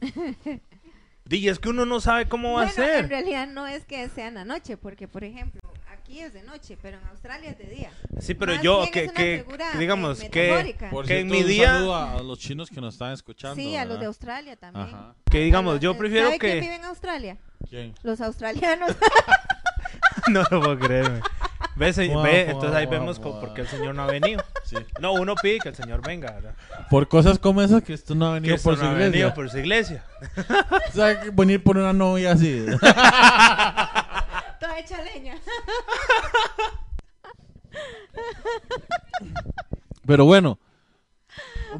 Di, 1.26 1.48
es 1.48 1.58
que 1.58 1.68
uno 1.70 1.84
no 1.86 2.00
sabe 2.00 2.28
cómo 2.28 2.54
va 2.54 2.62
a 2.62 2.64
Bueno, 2.66 2.82
en 2.84 2.88
ser. 3.00 3.08
realidad 3.08 3.46
no 3.48 3.66
es 3.66 3.84
que 3.84 4.08
sea 4.08 4.28
en 4.28 4.34
la 4.34 4.44
noche, 4.44 4.76
porque 4.76 5.08
por 5.08 5.24
ejemplo, 5.24 5.60
aquí 6.14 6.22
es 6.22 6.32
de 6.32 6.42
noche, 6.44 6.78
pero 6.80 6.96
en 6.98 7.04
Australia 7.08 7.50
es 7.50 7.58
de 7.58 7.64
día. 7.64 7.90
Sí, 8.20 8.34
pero 8.34 8.54
Más 8.54 8.62
yo, 8.62 8.84
que, 8.92 9.00
es 9.00 9.04
una 9.06 9.14
que, 9.14 9.44
que 9.72 9.78
digamos, 9.78 10.22
eh, 10.22 10.30
que. 10.30 10.76
Por 10.90 11.06
Que 11.06 11.20
en 11.20 11.26
mi 11.28 11.40
un 11.42 11.46
día- 11.48 11.72
saludo 11.72 11.96
a 11.96 12.22
los 12.22 12.38
chinos 12.38 12.70
que 12.70 12.80
nos 12.80 12.94
están 12.94 13.12
escuchando. 13.12 13.56
Sí, 13.56 13.74
a 13.76 13.80
los 13.84 13.94
de 13.94 13.94
¿verdad? 13.94 14.06
Australia 14.06 14.56
también. 14.56 14.86
Ajá. 14.86 15.14
que 15.28 15.40
digamos, 15.40 15.80
yo 15.80 15.90
los- 15.90 15.98
prefiero 15.98 16.26
¿sabe 16.28 16.38
quién 16.38 16.52
que... 16.54 16.60
vive 16.60 16.74
en 16.76 16.84
Australia? 16.84 17.36
¿Quién? 17.68 17.94
Los 18.04 18.20
australianos. 18.20 18.94
no 20.28 20.42
lo 20.50 20.60
puedo 20.60 20.78
creer. 20.78 21.20
Ve, 21.76 21.92
se- 21.92 22.06
Guau, 22.06 22.22
ve, 22.22 22.42
entonces 22.42 22.72
ahí 22.76 22.86
vemos 22.86 23.18
por 23.18 23.52
qué 23.52 23.62
el 23.62 23.66
señor 23.68 23.96
no 23.96 24.04
ha 24.04 24.06
venido. 24.06 24.40
Sí. 24.64 24.76
No, 25.00 25.14
uno 25.14 25.34
pide 25.34 25.58
que 25.58 25.70
el 25.70 25.74
señor 25.74 26.00
venga, 26.06 26.30
¿verdad? 26.30 26.54
Por 26.88 27.08
cosas 27.08 27.40
como 27.40 27.60
esas 27.60 27.82
que 27.82 27.92
esto 27.94 28.14
no 28.14 28.26
ha 28.30 28.34
Que 28.36 28.40
venido 28.42 28.58
por 28.62 28.76
su 28.76 28.82
no 28.84 28.90
ha 28.90 28.92
iglesia. 28.92 29.10
venido 29.10 29.34
por 29.34 29.50
su 29.50 29.58
iglesia. 29.58 30.04
O 30.88 30.92
sea, 30.96 31.20
que 31.20 31.30
venir 31.30 31.60
por 31.62 31.76
una 31.76 31.92
novia 31.92 32.30
así. 32.32 32.64
Toda 34.64 34.78
hecha 34.78 34.96
leña. 35.02 35.34
Pero 40.06 40.24
bueno. 40.24 40.58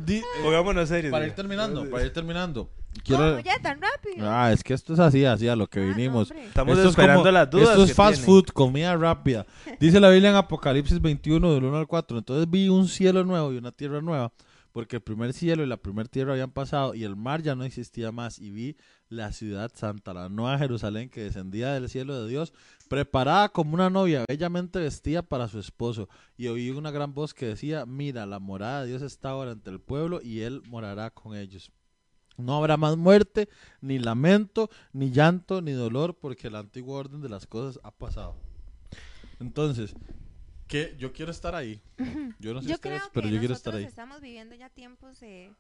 di- 0.05 0.19
eh, 0.19 0.23
Pongámonos 0.43 0.89
serios. 0.89 1.11
para 1.11 1.27
ir 1.27 1.33
terminando, 1.35 1.89
para 1.89 2.05
ir 2.05 2.13
terminando. 2.13 2.69
Quiero... 3.03 3.31
¿Cómo 3.31 3.41
ya 3.41 3.59
tan 3.61 3.81
rápido? 3.81 4.31
Ah, 4.31 4.53
es 4.53 4.63
que 4.63 4.73
esto 4.75 4.93
es 4.95 4.99
así, 5.01 5.25
así 5.25 5.49
a 5.49 5.57
lo 5.57 5.67
que 5.67 5.81
Ah, 5.81 5.83
no, 5.83 5.95
vinimos. 5.95 6.31
hombre. 6.31 6.47
Estamos 6.47 6.73
Esto 6.77 6.89
es 6.89 6.91
esperando 6.91 7.23
como- 7.23 7.33
las 7.33 7.51
dudas. 7.51 7.69
Esto 7.71 7.83
es 7.85 7.89
que 7.91 7.95
fast 7.95 8.15
tienen. 8.17 8.27
food, 8.27 8.45
comida 8.53 8.97
rápida. 8.97 9.47
Dice 9.81 9.99
la 10.01 10.11
Biblia 10.11 10.31
en 10.31 10.37
Apocalipsis 10.37 11.01
21, 11.01 11.55
del 11.55 11.65
1 11.65 11.77
al 11.79 11.87
4. 11.87 12.19
Entonces 12.19 12.51
vi 12.51 12.69
un 12.69 12.87
cielo 12.89 13.25
nuevo 13.25 13.53
y 13.53 13.57
una 13.57 13.73
tierra 13.73 14.01
nueva, 14.03 14.31
porque 14.75 14.97
el 14.97 15.03
primer 15.03 15.33
cielo 15.33 15.63
y 15.63 15.67
la 15.67 15.77
primera 15.77 16.09
tierra 16.09 16.33
habían 16.33 16.51
pasado 16.51 16.97
y 16.97 17.05
el 17.05 17.15
mar 17.15 17.43
ya 17.43 17.55
no 17.55 17.63
existía 17.63 18.11
más 18.11 18.41
y 18.41 18.51
vi 18.51 18.77
la 19.09 19.31
ciudad 19.31 19.71
santa, 19.73 20.13
la 20.13 20.29
nueva 20.29 20.59
Jerusalén 20.59 21.11
que 21.11 21.23
descendía 21.23 21.73
del 21.73 21.89
cielo 21.89 22.21
de 22.21 22.29
Dios, 22.29 22.53
preparada 22.89 23.51
como 23.51 23.75
una 23.75 23.89
novia 23.89 24.25
bellamente 24.27 24.81
vestida 24.81 25.23
para 25.23 25.47
su 25.47 25.61
esposo 25.61 26.09
y 26.37 26.49
oí 26.49 26.71
una 26.71 26.91
gran 26.91 27.15
voz 27.15 27.35
que 27.35 27.47
decía, 27.47 27.87
mira, 27.87 28.27
la 28.27 28.41
morada 28.41 28.83
de 28.83 28.89
Dios 28.89 29.03
está 29.03 29.29
ahora 29.29 29.53
ante 29.53 29.71
el 29.71 29.81
pueblo 29.81 30.21
y 30.21 30.41
él 30.41 30.61
morará 30.67 31.11
con 31.11 31.37
ellos. 31.37 31.71
No 32.37 32.57
habrá 32.57 32.77
más 32.77 32.97
muerte, 32.97 33.49
ni 33.81 34.01
lamento, 34.01 34.71
ni 34.93 35.13
llanto, 35.13 35.63
ni 35.63 35.71
dolor, 35.71 36.19
porque 36.19 36.49
el 36.49 36.57
antiguo 36.57 36.97
orden 36.97 37.21
de 37.21 37.29
las 37.29 37.47
cosas 37.47 37.79
ha 37.85 37.93
pasado. 37.93 38.35
Entonces, 39.39 39.95
que 40.67 40.95
yo 40.99 41.13
quiero 41.13 41.31
estar 41.31 41.55
ahí. 41.55 41.81
Yo 42.39 42.55
no 42.55 42.63
sé 42.63 42.69
Yo 42.69 42.75
ustedes, 42.75 43.01
creo 43.01 43.11
pero 43.13 43.27
que 43.29 43.33
yo 43.35 43.39
quiero 43.39 43.55
estar 43.55 43.75
ahí. 43.75 43.85
estamos 43.85 44.21
viviendo 44.21 44.55
ya 44.55 44.69
tiempos 44.71 45.23
eh, 45.23 45.51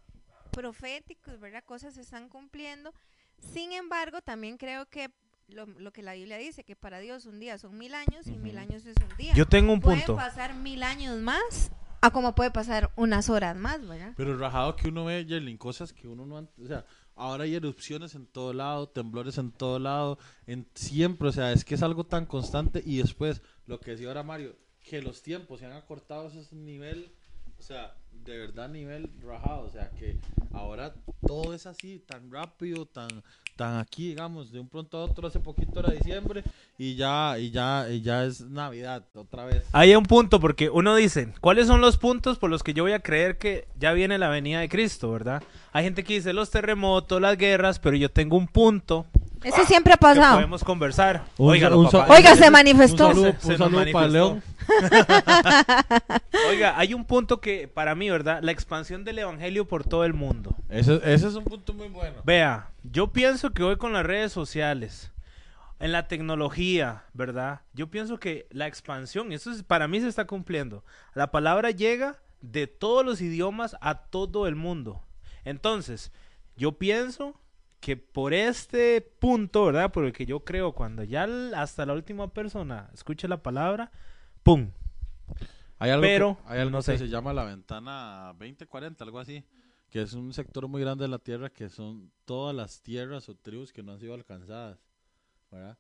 proféticos, 0.50 1.40
¿verdad? 1.40 1.64
Cosas 1.64 1.94
se 1.94 2.00
están 2.02 2.28
cumpliendo. 2.28 2.92
Sin 3.38 3.73
embargo, 3.73 4.23
también 4.23 4.56
creo 4.56 4.87
que 4.87 5.11
lo, 5.49 5.66
lo 5.66 5.92
que 5.92 6.02
la 6.02 6.14
Biblia 6.14 6.38
dice, 6.38 6.64
que 6.64 6.76
para 6.76 6.99
Dios 7.00 7.26
un 7.26 7.38
día 7.38 7.58
son 7.58 7.76
mil 7.76 7.94
años 7.94 8.26
y 8.26 8.38
mil 8.38 8.56
años 8.56 8.87
es 8.87 8.96
un 8.96 9.16
día. 9.16 9.34
Yo 9.34 9.46
tengo 9.46 9.73
un 9.73 9.80
puede 9.80 9.99
punto. 9.99 10.16
pasar 10.16 10.54
mil 10.54 10.82
años 10.82 11.18
más 11.20 11.70
a 12.00 12.11
como 12.11 12.34
puede 12.34 12.50
pasar 12.50 12.90
unas 12.96 13.28
horas 13.30 13.56
más, 13.56 13.87
¿verdad? 13.87 14.12
Pero 14.16 14.32
el 14.32 14.38
rajado 14.38 14.76
que 14.76 14.88
uno 14.88 15.04
ve, 15.06 15.25
Yerlin, 15.25 15.56
cosas 15.56 15.92
que 15.92 16.06
uno 16.06 16.26
no... 16.26 16.37
O 16.62 16.66
sea, 16.66 16.84
ahora 17.16 17.44
hay 17.44 17.54
erupciones 17.54 18.14
en 18.14 18.26
todo 18.26 18.52
lado, 18.52 18.88
temblores 18.88 19.38
en 19.38 19.50
todo 19.52 19.78
lado, 19.78 20.18
en 20.46 20.66
siempre, 20.75 21.28
o 21.28 21.32
sea, 21.32 21.52
es 21.52 21.64
que 21.64 21.75
es 21.75 21.82
algo 21.82 22.04
tan 22.04 22.26
constante 22.26 22.82
y 22.84 22.99
después, 22.99 23.40
lo 23.66 23.80
que 23.80 23.92
decía 23.92 24.08
ahora 24.08 24.23
Mario, 24.23 24.54
que 24.88 25.00
los 25.03 25.23
tiempos 25.23 25.61
se 25.61 25.67
han 25.67 25.73
acortado 25.73 26.29
ese 26.29 26.55
nivel, 26.55 27.11
o 27.59 27.62
sea, 27.62 27.95
de 28.25 28.38
verdad 28.38 28.69
nivel 28.69 29.11
rajado, 29.26 29.62
o 29.62 29.71
sea, 29.71 29.91
que 29.99 30.17
ahora 30.53 30.95
todo 31.26 31.55
es 31.55 31.67
así, 31.67 32.03
tan 32.07 32.31
rápido, 32.31 32.87
tan 32.87 33.09
tan 33.57 33.79
aquí, 33.79 34.09
digamos, 34.09 34.50
de 34.50 34.59
un 34.59 34.69
pronto 34.69 34.99
a 34.99 35.05
otro, 35.05 35.29
hace 35.29 35.38
poquito 35.38 35.79
era 35.79 35.93
diciembre 35.93 36.43
y 36.76 36.97
ya 36.97 37.38
y 37.38 37.53
ya 37.53 37.87
y 37.88 38.00
ya 38.03 38.25
es 38.25 38.41
Navidad 38.41 39.05
otra 39.14 39.45
vez. 39.45 39.62
Hay 39.71 39.95
un 39.95 40.03
punto, 40.05 40.41
porque 40.41 40.69
uno 40.71 40.97
dice, 40.97 41.29
¿cuáles 41.41 41.69
son 41.69 41.81
los 41.81 41.97
puntos 41.97 42.37
por 42.38 42.50
los 42.50 42.64
que 42.64 42.75
yo 42.75 42.83
voy 42.83 42.93
a 42.95 42.99
creer 42.99 43.38
que 43.38 43.69
ya 43.79 43.93
viene 43.93 44.19
la 44.19 44.29
venida 44.29 44.59
de 44.59 44.69
Cristo, 44.69 45.12
verdad? 45.12 45.41
Hay 45.73 45.85
gente 45.85 46.03
que 46.03 46.14
dice 46.14 46.33
los 46.33 46.50
terremotos, 46.50 47.21
las 47.21 47.38
guerras, 47.38 47.79
pero 47.79 47.95
yo 47.97 48.11
tengo 48.11 48.37
un 48.37 48.49
punto 48.49 49.07
Eso 49.45 49.64
siempre 49.67 49.93
ha 49.93 49.99
pasado. 49.99 50.35
podemos 50.35 50.64
conversar. 50.64 51.25
Un- 51.38 51.55
un- 51.76 51.91
papá. 51.91 52.12
Oiga, 52.12 52.35
se 52.35 52.50
manifestó. 52.50 53.07
Un 53.07 53.14
saludo, 53.14 53.25
Se- 53.25 53.31
un 53.37 53.41
se 53.53 53.57
saludo 53.59 53.59
nos 53.59 53.93
para 53.93 54.09
manifestó. 54.09 54.09
León. 54.12 54.43
Oiga, 56.49 56.78
hay 56.78 56.94
un 56.94 57.04
punto 57.04 57.40
que 57.40 57.68
para 57.68 57.94
mí, 57.94 58.11
¿verdad? 58.11 58.42
La 58.42 58.52
expansión 58.52 59.04
del 59.04 59.18
evangelio 59.18 59.66
por 59.66 59.85
todo 59.85 60.04
el 60.04 60.14
mundo. 60.14 60.56
Ese, 60.68 60.97
ese 60.97 61.28
es 61.28 61.35
un 61.35 61.44
punto 61.44 61.73
muy 61.73 61.88
bueno. 61.88 62.23
Vea, 62.25 62.71
yo 62.83 63.12
pienso 63.12 63.52
que 63.52 63.62
hoy 63.62 63.76
con 63.76 63.92
las 63.92 64.06
redes 64.06 64.33
sociales, 64.33 65.12
en 65.80 65.92
la 65.92 66.09
tecnología, 66.09 67.04
¿verdad? 67.12 67.61
Yo 67.73 67.90
pienso 67.90 68.18
que 68.18 68.47
la 68.50 68.66
expansión, 68.66 69.33
eso 69.33 69.50
es, 69.50 69.62
para 69.62 69.88
mí 69.88 70.00
se 70.00 70.09
está 70.09 70.26
cumpliendo. 70.26 70.85
La 71.14 71.30
palabra 71.30 71.71
llega 71.71 72.21
de 72.40 72.66
todos 72.66 73.04
los 73.04 73.21
idiomas 73.21 73.76
a 73.80 73.94
todo 74.06 74.47
el 74.47 74.54
mundo. 74.54 75.02
Entonces, 75.44 76.12
yo 76.56 76.73
pienso 76.73 77.40
que 77.80 77.97
por 77.97 78.33
este 78.33 79.02
punto, 79.02 79.66
¿verdad? 79.66 79.92
Por 79.92 80.04
el 80.04 80.12
que 80.12 80.25
yo 80.26 80.40
creo, 80.40 80.73
cuando 80.73 81.04
ya 81.04 81.28
hasta 81.54 81.85
la 81.85 81.92
última 81.92 82.33
persona 82.33 82.88
escuche 82.94 83.28
la 83.28 83.42
palabra, 83.42 83.92
¡pum! 84.45 84.71
Hay 85.79 85.91
algo, 85.91 86.03
Pero, 86.03 86.37
que, 86.37 86.43
hay 86.53 86.61
algo 86.61 86.71
no 86.71 86.79
que 86.79 86.83
sé. 86.85 86.99
se 86.99 87.09
llama 87.09 87.33
la 87.33 87.45
ventana 87.45 88.35
2040, 88.39 89.05
algo 89.05 89.19
así, 89.19 89.43
que 89.91 90.03
es 90.03 90.13
un 90.15 90.33
sector 90.33 90.69
muy 90.69 90.81
grande 90.81 91.05
de 91.05 91.09
la 91.09 91.19
Tierra 91.19 91.51
que 91.51 91.69
son 91.69 92.11
todas 92.25 92.55
las 92.55 92.81
tierras 92.83 93.29
o 93.29 93.35
tribus 93.35 93.73
que 93.73 93.83
no 93.83 93.93
han 93.93 93.99
sido 94.01 94.15
alcanzadas, 94.15 94.79
¿verdad? 95.51 95.77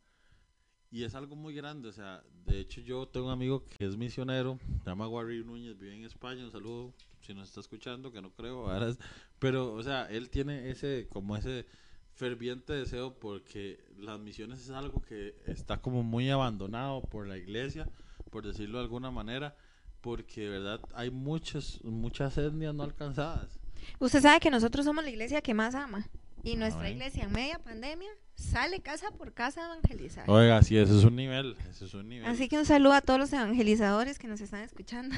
Y 0.90 1.02
es 1.04 1.14
algo 1.14 1.34
muy 1.36 1.54
grande, 1.54 1.88
o 1.88 1.92
sea, 1.92 2.22
de 2.46 2.60
hecho 2.60 2.80
yo 2.80 3.08
tengo 3.08 3.26
un 3.26 3.32
amigo 3.32 3.64
que 3.64 3.84
es 3.86 3.96
misionero, 3.96 4.58
se 4.84 4.90
llama 4.90 5.06
Guarri 5.06 5.42
Núñez, 5.44 5.76
vive 5.78 5.96
en 5.96 6.04
España, 6.04 6.44
un 6.44 6.52
saludo 6.52 6.94
si 7.20 7.34
nos 7.34 7.48
está 7.48 7.60
escuchando, 7.60 8.12
que 8.12 8.22
no 8.22 8.30
creo, 8.30 8.68
ahora 8.70 8.88
es- 8.90 8.98
pero, 9.38 9.72
o 9.74 9.82
sea, 9.82 10.06
él 10.10 10.30
tiene 10.30 10.70
ese, 10.70 11.08
como 11.10 11.36
ese 11.36 11.66
ferviente 12.12 12.72
deseo 12.72 13.18
porque 13.18 13.84
las 13.98 14.20
misiones 14.20 14.60
es 14.60 14.70
algo 14.70 15.00
que 15.02 15.34
está 15.46 15.80
como 15.80 16.02
muy 16.04 16.30
abandonado 16.30 17.00
por 17.02 17.26
la 17.26 17.36
iglesia, 17.38 17.88
por 18.34 18.44
decirlo 18.44 18.78
de 18.78 18.84
alguna 18.84 19.12
manera, 19.12 19.54
porque 20.00 20.40
de 20.40 20.48
verdad 20.48 20.80
hay 20.92 21.08
muchas 21.08 21.78
muchas 21.84 22.36
etnias 22.36 22.74
no 22.74 22.82
alcanzadas. 22.82 23.60
Usted 24.00 24.20
sabe 24.22 24.40
que 24.40 24.50
nosotros 24.50 24.84
somos 24.84 25.04
la 25.04 25.10
iglesia 25.10 25.40
que 25.40 25.54
más 25.54 25.76
ama. 25.76 26.08
Y 26.42 26.56
nuestra 26.56 26.90
iglesia 26.90 27.22
en 27.22 27.32
media 27.32 27.60
pandemia 27.60 28.10
sale 28.34 28.80
casa 28.80 29.12
por 29.12 29.32
casa 29.34 29.62
a 29.62 29.66
evangelizar. 29.66 30.28
Oiga, 30.28 30.60
sí, 30.64 30.76
eso 30.76 30.98
es 30.98 31.04
un 31.04 31.14
nivel, 31.14 31.56
eso 31.70 31.84
es 31.84 31.94
un 31.94 32.08
nivel. 32.08 32.26
Así 32.26 32.48
que 32.48 32.58
un 32.58 32.66
saludo 32.66 32.94
a 32.94 33.02
todos 33.02 33.20
los 33.20 33.32
evangelizadores 33.32 34.18
que 34.18 34.26
nos 34.26 34.40
están 34.40 34.62
escuchando. 34.62 35.14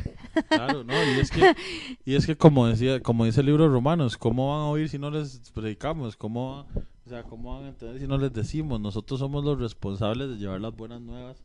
Claro, 0.48 0.84
no, 0.84 0.92
y 0.92 1.18
es 1.18 1.30
que 1.30 1.56
y 2.04 2.16
es 2.16 2.26
que 2.26 2.36
como 2.36 2.66
decía, 2.66 3.02
como 3.02 3.24
dice 3.24 3.40
el 3.40 3.46
libro 3.46 3.64
de 3.64 3.70
Romanos, 3.70 4.18
¿cómo 4.18 4.50
van 4.50 4.60
a 4.60 4.68
oír 4.68 4.90
si 4.90 4.98
no 4.98 5.10
les 5.10 5.38
predicamos? 5.54 6.18
¿Cómo 6.18 6.66
o 7.06 7.08
sea, 7.08 7.22
cómo 7.22 7.54
van 7.54 7.64
a 7.64 7.68
entender 7.70 7.98
si 7.98 8.06
no 8.06 8.18
les 8.18 8.32
decimos? 8.34 8.78
Nosotros 8.78 9.20
somos 9.20 9.42
los 9.42 9.58
responsables 9.58 10.28
de 10.28 10.36
llevar 10.36 10.60
las 10.60 10.76
buenas 10.76 11.00
nuevas 11.00 11.42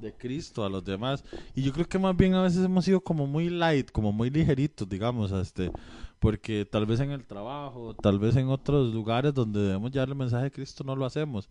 de 0.00 0.12
Cristo 0.12 0.64
a 0.64 0.68
los 0.70 0.84
demás. 0.84 1.24
Y 1.54 1.62
yo 1.62 1.72
creo 1.72 1.86
que 1.88 1.98
más 1.98 2.16
bien 2.16 2.34
a 2.34 2.42
veces 2.42 2.64
hemos 2.64 2.84
sido 2.84 3.00
como 3.00 3.26
muy 3.26 3.48
light, 3.50 3.90
como 3.90 4.12
muy 4.12 4.30
ligeritos, 4.30 4.88
digamos, 4.88 5.30
este, 5.32 5.70
porque 6.18 6.64
tal 6.64 6.86
vez 6.86 7.00
en 7.00 7.10
el 7.10 7.24
trabajo, 7.24 7.94
tal 7.94 8.18
vez 8.18 8.36
en 8.36 8.48
otros 8.48 8.92
lugares 8.94 9.32
donde 9.34 9.60
debemos 9.60 9.90
llevar 9.90 10.08
el 10.08 10.14
mensaje 10.14 10.44
de 10.44 10.50
Cristo 10.50 10.84
no 10.84 10.96
lo 10.96 11.04
hacemos. 11.06 11.48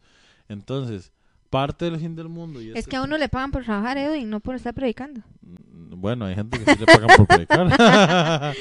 Entonces, 0.48 1.12
parte 1.50 1.86
del 1.86 1.98
fin 2.00 2.16
del 2.16 2.30
mundo 2.30 2.62
y 2.62 2.70
Es 2.72 2.76
este- 2.78 2.92
que 2.92 2.96
a 2.98 3.04
uno 3.04 3.18
le 3.18 3.30
pagan 3.30 3.52
por 3.52 3.64
trabajar, 3.64 3.98
Edwin, 3.98 4.30
no 4.30 4.40
por 4.40 4.56
estar 4.56 4.74
predicando. 4.74 5.22
Mm, 5.42 6.00
Bueno, 6.02 6.26
hay 6.26 6.36
gente 6.36 6.60
que 6.64 6.74
sí 6.74 6.80
le 6.80 6.86
pagan 6.86 7.10
por 7.18 7.26
predicar. 7.28 7.68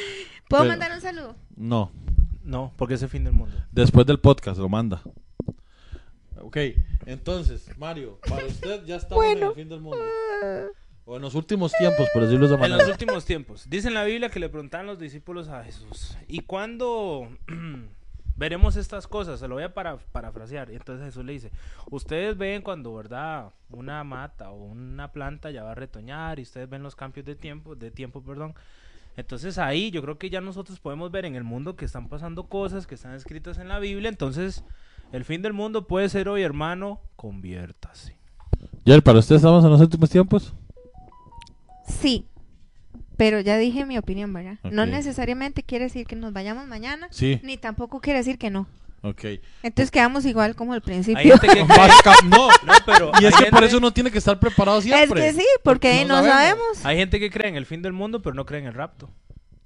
¿Puedo 0.49 0.63
Pero- 0.63 0.65
mandar 0.73 0.93
un 0.95 1.01
saludo? 1.01 1.37
no, 1.57 1.91
No, 2.43 2.73
porque 2.77 2.95
es 2.95 3.03
el 3.03 3.09
fin 3.11 3.25
del 3.25 3.35
mundo. 3.35 3.55
después 3.71 4.07
del 4.07 4.19
podcast 4.19 4.59
lo 4.59 4.69
manda. 4.71 5.03
Ok, 6.41 6.57
entonces, 7.07 7.71
Mario, 7.79 8.19
para 8.29 8.47
usted 8.47 8.85
ya 8.85 8.97
estamos 8.97 9.25
en 9.25 9.43
el 9.43 9.53
fin 9.55 9.69
del 9.69 9.81
mundo. 9.81 9.99
O 11.05 11.17
en 11.17 11.23
los 11.23 11.35
últimos 11.35 11.73
tiempos, 11.73 12.07
por 12.13 12.23
decirlo 12.23 12.47
de 12.47 12.55
esa 12.55 12.55
En 12.57 12.61
manera. 12.61 12.83
los 12.83 12.93
últimos 12.93 13.25
tiempos. 13.25 13.69
Dice 13.71 13.89
en 13.89 13.95
la 13.95 14.05
Biblia 14.05 14.29
que 14.29 14.41
le 14.41 14.51
preguntaban 14.51 14.87
los 14.87 14.99
discípulos 14.99 15.49
a 15.49 15.65
Jesús. 15.65 16.19
¿Y 16.29 16.41
cuándo 16.41 17.31
veremos 18.37 18.77
estas 18.77 19.07
cosas? 19.07 19.41
Se 19.41 19.49
lo 19.49 19.55
voy 19.55 19.65
a 19.65 19.73
para, 19.73 19.97
parafrasear. 19.97 20.71
Y 20.71 20.77
entonces 20.77 21.07
Jesús 21.07 21.25
le 21.25 21.33
dice, 21.33 21.51
ustedes 21.91 22.37
ven 22.37 22.61
cuando, 22.61 22.95
¿verdad? 22.95 23.53
Una 23.71 24.05
mata 24.05 24.51
o 24.51 24.67
una 24.67 25.11
planta 25.11 25.51
ya 25.51 25.63
va 25.63 25.73
a 25.73 25.75
retoñar 25.75 26.39
y 26.39 26.43
ustedes 26.43 26.69
ven 26.69 26.83
los 26.83 26.95
cambios 26.95 27.25
de 27.25 27.35
tiempo, 27.35 27.75
de 27.75 27.91
tiempo, 27.91 28.23
perdón. 28.23 28.55
Entonces 29.17 29.57
ahí 29.57 29.91
yo 29.91 30.03
creo 30.03 30.19
que 30.19 30.29
ya 30.29 30.43
nosotros 30.43 30.79
podemos 30.79 31.11
ver 31.11 31.25
en 31.25 31.37
el 31.37 31.43
mundo 31.43 31.75
que 31.75 31.87
están 31.87 32.09
pasando 32.09 32.49
cosas 32.49 32.87
que 32.87 32.97
están 32.97 33.15
escritas 33.15 33.57
en 33.57 33.69
la 33.69 33.79
Biblia. 33.79 34.11
Entonces 34.11 34.63
el 35.13 35.25
fin 35.25 35.43
del 35.43 35.53
mundo 35.53 35.87
puede 35.87 36.09
ser 36.09 36.29
hoy, 36.29 36.43
hermano, 36.43 37.01
conviértase. 37.17 38.17
Yael, 38.85 39.03
¿para 39.03 39.19
usted 39.19 39.37
estamos 39.37 39.65
en 39.65 39.71
los 39.71 39.81
últimos 39.81 40.11
tiempos? 40.11 40.55
Sí. 41.87 42.27
Pero 43.17 43.41
ya 43.41 43.57
dije 43.59 43.85
mi 43.85 43.99
opinión, 43.99 44.33
¿verdad? 44.33 44.59
No 44.71 44.87
necesariamente 44.87 45.63
quiere 45.65 45.87
decir 45.87 46.07
que 46.07 46.15
nos 46.17 46.33
vayamos 46.33 46.67
mañana, 46.69 47.09
Sí, 47.11 47.41
ni 47.43 47.57
tampoco 47.57 48.01
quiere 48.01 48.21
decir 48.21 48.39
que 48.39 48.49
no. 48.51 48.69
ok. 49.03 49.25
Entonces 49.65 49.91
quedamos 49.91 50.25
igual 50.25 50.55
como 50.55 50.73
al 50.73 50.79
Hay 50.79 50.83
principio. 50.83 51.37
gente 51.39 51.47
que 51.49 51.65
cree- 51.67 52.29
no, 52.29 52.49
No, 52.65 52.73
pero 52.87 53.11
y 53.21 53.27
es 53.27 53.35
hay 53.35 53.45
que 53.47 53.51
por 53.51 53.65
eso 53.65 53.79
uno 53.79 53.93
tiene 53.93 54.13
que 54.13 54.19
estar 54.19 54.39
preparado 54.39 54.79
Es 54.79 54.85
siempre. 54.85 55.21
que 55.21 55.33
sí, 55.33 55.47
porque 55.65 56.05
no, 56.05 56.23
sabemos. 56.23 56.85
Hay 56.85 56.97
gente 56.97 57.19
que 57.19 57.29
cree 57.31 57.49
en 57.49 57.57
el 57.57 57.67
fin 57.67 57.83
del 57.83 57.93
mundo, 57.93 58.23
pero 58.23 58.35
no 58.37 58.47
cree 58.47 58.61
en 58.61 58.67
el 58.69 58.75
rapto. 58.75 59.11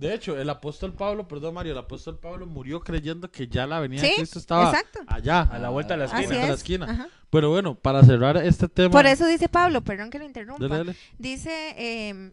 De 0.03 0.15
hecho, 0.15 0.39
el 0.39 0.51
apóstol 0.51 0.93
Pablo, 0.95 1.29
perdón 1.29 1.55
Mario, 1.55 1.73
el 1.73 1.79
apóstol 1.79 2.19
Pablo 2.19 2.47
murió 2.47 2.81
creyendo 2.81 3.31
que 3.31 3.47
ya 3.49 3.67
la 3.67 3.79
venida 3.81 4.01
Sí, 4.03 4.09
de 4.09 4.15
Cristo 4.17 4.39
estaba 4.39 4.71
exacto. 4.71 5.01
allá, 5.07 5.43
A 5.43 5.59
la 5.59 5.69
vuelta 5.71 5.95
de 5.95 5.99
la 5.99 6.05
Así 6.13 6.25
esquina. 6.25 6.43
a 6.43 6.47
la 6.47 6.53
es. 6.53 6.59
esquina. 6.59 6.87
Ajá. 6.91 7.09
Pero 7.31 7.51
bueno, 7.51 7.75
para 7.77 8.03
cerrar 8.05 8.37
este 8.39 8.69
tema. 8.69 8.91
Por 8.91 9.07
eso 9.07 9.27
dice 9.27 9.49
Pablo, 9.49 9.83
perdón 9.83 10.11
que 10.11 10.19
lo 10.19 10.25
interrumpa. 10.25 10.63
Dale, 10.67 10.77
dale. 10.85 10.97
Dice 11.19 11.75
eh, 11.79 12.33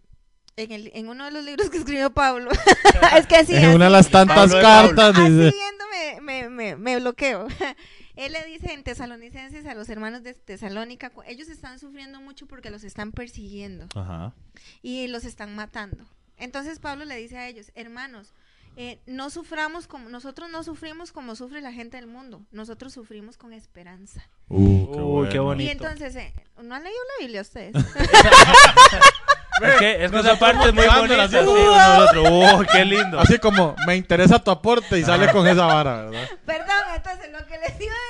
en, 0.58 0.72
el, 0.72 0.92
en 0.94 1.08
uno 1.08 1.26
de 1.26 1.32
los 1.32 1.44
libros 1.46 1.70
que 1.70 1.78
escribió 1.78 2.10
Pablo. 2.12 2.50
es 3.18 3.28
que 3.28 3.36
así, 3.38 3.56
en 3.56 3.66
así- 3.66 3.76
una 3.76 3.86
de 3.86 3.92
las 3.92 4.10
tantas 4.10 4.52
Pablo 4.52 4.62
cartas 4.62 5.16
así 5.18 5.30
dice. 5.32 5.56
viendo 5.56 5.86
me, 5.92 6.22
me, 6.22 6.50
me, 6.50 6.76
me 6.76 7.00
bloqueo. 7.00 7.48
Él 8.16 8.34
le 8.34 8.44
dice 8.46 8.74
en 8.74 8.84
Tesalonicenses 8.84 9.66
a 9.66 9.76
los 9.76 9.88
hermanos 9.88 10.24
de 10.24 10.34
Tesalónica, 10.34 11.12
ellos 11.28 11.48
están 11.48 11.80
sufriendo 11.80 12.20
mucho 12.20 12.48
porque 12.48 12.70
los 12.70 12.84
están 12.84 13.14
persiguiendo 13.14 13.86
Ajá. 13.96 14.34
y 14.82 15.08
los 15.08 15.24
están 15.24 15.56
matando. 15.56 16.04
Entonces 16.40 16.80
Pablo 16.80 17.06
le 17.06 17.16
dice 17.18 17.38
a 17.38 17.48
ellos, 17.48 17.72
hermanos, 17.76 18.34
eh, 18.76 19.02
no 19.06 19.30
suframos 19.30 19.88
como 19.88 20.10
nosotros 20.10 20.50
no 20.50 20.64
sufrimos 20.64 21.12
como 21.12 21.36
sufre 21.36 21.62
la 21.62 21.74
gente 21.74 21.98
del 21.98 22.08
mundo, 22.08 22.42
nosotros 22.52 22.94
sufrimos 22.94 23.38
con 23.38 23.54
esperanza. 23.54 24.28
Uh, 24.48 25.20
Uy, 25.20 25.30
qué 25.30 25.40
bueno. 25.40 25.44
bonito. 25.44 25.68
Y 25.68 25.72
entonces, 25.72 26.16
eh, 26.16 26.34
¿no 26.64 26.76
han 26.76 26.84
leído 26.84 27.00
la 27.18 27.26
Biblia 27.26 27.42
ustedes? 27.42 27.74
Es 29.62 29.76
que, 29.76 30.06
es 30.06 30.12
que 30.12 30.20
esa 30.20 30.40
parte 30.40 30.70
es 30.70 30.74
muy 30.74 30.86
bonita. 30.88 31.24
así 31.24 31.36
¡oh, 31.46 32.64
qué 32.72 32.86
lindo! 32.86 33.20
Así 33.20 33.40
como, 33.40 33.76
me 33.86 33.96
interesa 33.96 34.40
tu 34.40 34.52
aporte 34.52 34.98
y 34.98 35.04
sale 35.04 35.32
con 35.32 35.46
esa 35.48 35.66
vara, 35.66 36.04
¿verdad? 36.06 36.30
Perdón, 36.46 36.78
entonces 36.96 37.32
lo 37.32 37.46
que 37.46 37.58
les 37.58 37.82
iba 37.82 37.94
a 37.94 38.08
decir 38.08 38.09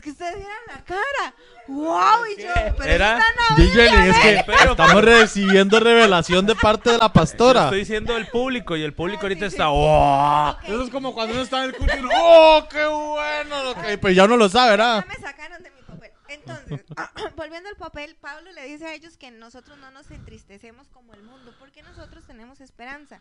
es 0.00 0.04
que 0.04 0.10
ustedes 0.12 0.36
vieran 0.36 0.56
la 0.68 0.82
cara. 0.84 1.34
¡Wow! 1.68 2.26
Y 2.26 2.42
yo, 2.42 2.48
pero 2.78 2.90
Era- 2.90 3.18
eso 3.18 3.26
está 3.28 3.30
en 3.30 3.36
la 3.36 3.64
DJ, 3.64 3.82
Biblia, 3.84 4.06
es 4.06 4.18
que 4.18 4.34
¿ve? 4.34 4.44
Pero- 4.46 4.70
estamos 4.72 5.04
recibiendo 5.04 5.80
revelación 5.80 6.46
de 6.46 6.54
parte 6.56 6.90
de 6.90 6.98
la 6.98 7.06
Yo 7.08 7.12
pastora. 7.12 7.64
estoy 7.64 7.78
diciendo 7.80 8.16
el 8.16 8.26
público 8.28 8.76
y 8.76 8.82
el 8.82 8.94
público 8.94 9.20
Ah, 9.20 9.24
ahorita 9.24 9.40
sí, 9.50 9.54
está 9.54 9.64
sí. 9.64 9.70
¡oh! 9.72 10.50
Ok, 10.56 10.64
Eso 10.68 10.82
es 10.84 10.90
como 10.90 11.12
cuando 11.14 11.34
uno 11.34 11.42
está 11.42 11.58
en 11.58 11.70
el 11.70 11.76
culto 11.76 11.94
y 11.96 12.00
uno, 12.00 12.10
¡oh, 12.14 12.68
qué 12.70 12.84
bueno! 12.86 13.64
Lo 13.64 13.74
que... 13.74 13.98
Pero 13.98 14.12
ya 14.14 14.24
uno 14.24 14.36
lo 14.36 14.48
sabe, 14.48 14.70
¿verdad? 14.70 15.04
Ya 15.06 15.14
me 15.14 15.20
sacaron 15.26 15.62
de 15.62 15.70
mi 15.70 15.82
papel. 15.82 16.10
Entonces, 16.28 16.80
volviendo 17.36 17.68
al 17.68 17.76
papel, 17.76 18.16
Pablo 18.20 18.50
le 18.52 18.64
dice 18.64 18.86
a 18.86 18.94
ellos 18.94 19.16
que 19.18 19.30
nosotros 19.30 19.76
no 19.78 19.90
nos 19.90 20.10
entristecemos 20.10 20.88
como 20.88 21.12
el 21.14 21.22
mundo, 21.22 21.54
porque 21.58 21.82
nosotros 21.82 22.24
tenemos 22.26 22.60
esperanza. 22.62 23.20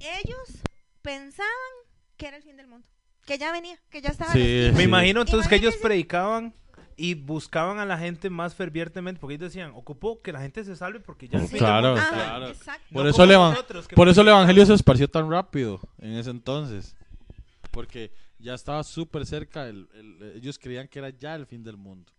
Ellos 0.00 0.62
pensaban 1.02 1.50
que 2.16 2.26
era 2.28 2.36
el 2.38 2.42
fin 2.42 2.56
del 2.56 2.66
mundo, 2.66 2.88
que 3.28 3.38
ya 3.38 3.52
venía, 3.52 3.78
que 3.90 4.00
ya 4.00 4.08
estaba. 4.08 4.32
Sí. 4.32 4.70
Me 4.74 4.82
imagino 4.84 5.20
entonces 5.20 5.46
que 5.48 5.54
ellos 5.56 5.76
predicaban 5.76 6.52
y 6.96 7.14
buscaban 7.14 7.78
a 7.78 7.84
la 7.84 7.96
gente 7.96 8.28
más 8.30 8.54
fervientemente 8.56 9.20
porque 9.20 9.34
ellos 9.36 9.52
decían, 9.52 9.70
ocupó 9.74 10.20
que 10.20 10.32
la 10.32 10.40
gente 10.40 10.64
se 10.64 10.74
salve 10.74 10.98
porque 10.98 11.28
ya 11.28 11.38
Sí. 11.46 11.56
Claro, 11.58 11.88
mundo 11.90 12.00
Ajá, 12.02 12.08
está". 12.10 12.24
claro. 12.24 12.48
exacto. 12.48 12.86
Por 12.92 13.04
No 13.04 13.10
eso, 13.10 13.22
el 13.22 13.30
nosotros, 13.30 13.88
por 13.94 14.08
eso 14.08 14.20
el 14.22 14.28
evangelio 14.28 14.66
se 14.66 14.74
esparció 14.74 15.08
tan 15.08 15.30
rápido 15.30 15.78
en 15.98 16.14
ese 16.14 16.30
entonces. 16.30 16.96
Porque 17.70 18.12
ya 18.38 18.54
estaba 18.54 18.82
súper 18.82 19.26
cerca, 19.26 19.68
el- 19.68 19.88
el- 19.94 20.32
ellos 20.36 20.58
creían 20.58 20.88
que 20.88 20.98
era 20.98 21.10
ya 21.10 21.34
el 21.36 21.46
fin 21.46 21.62
del 21.62 21.76
mundo. 21.76 22.10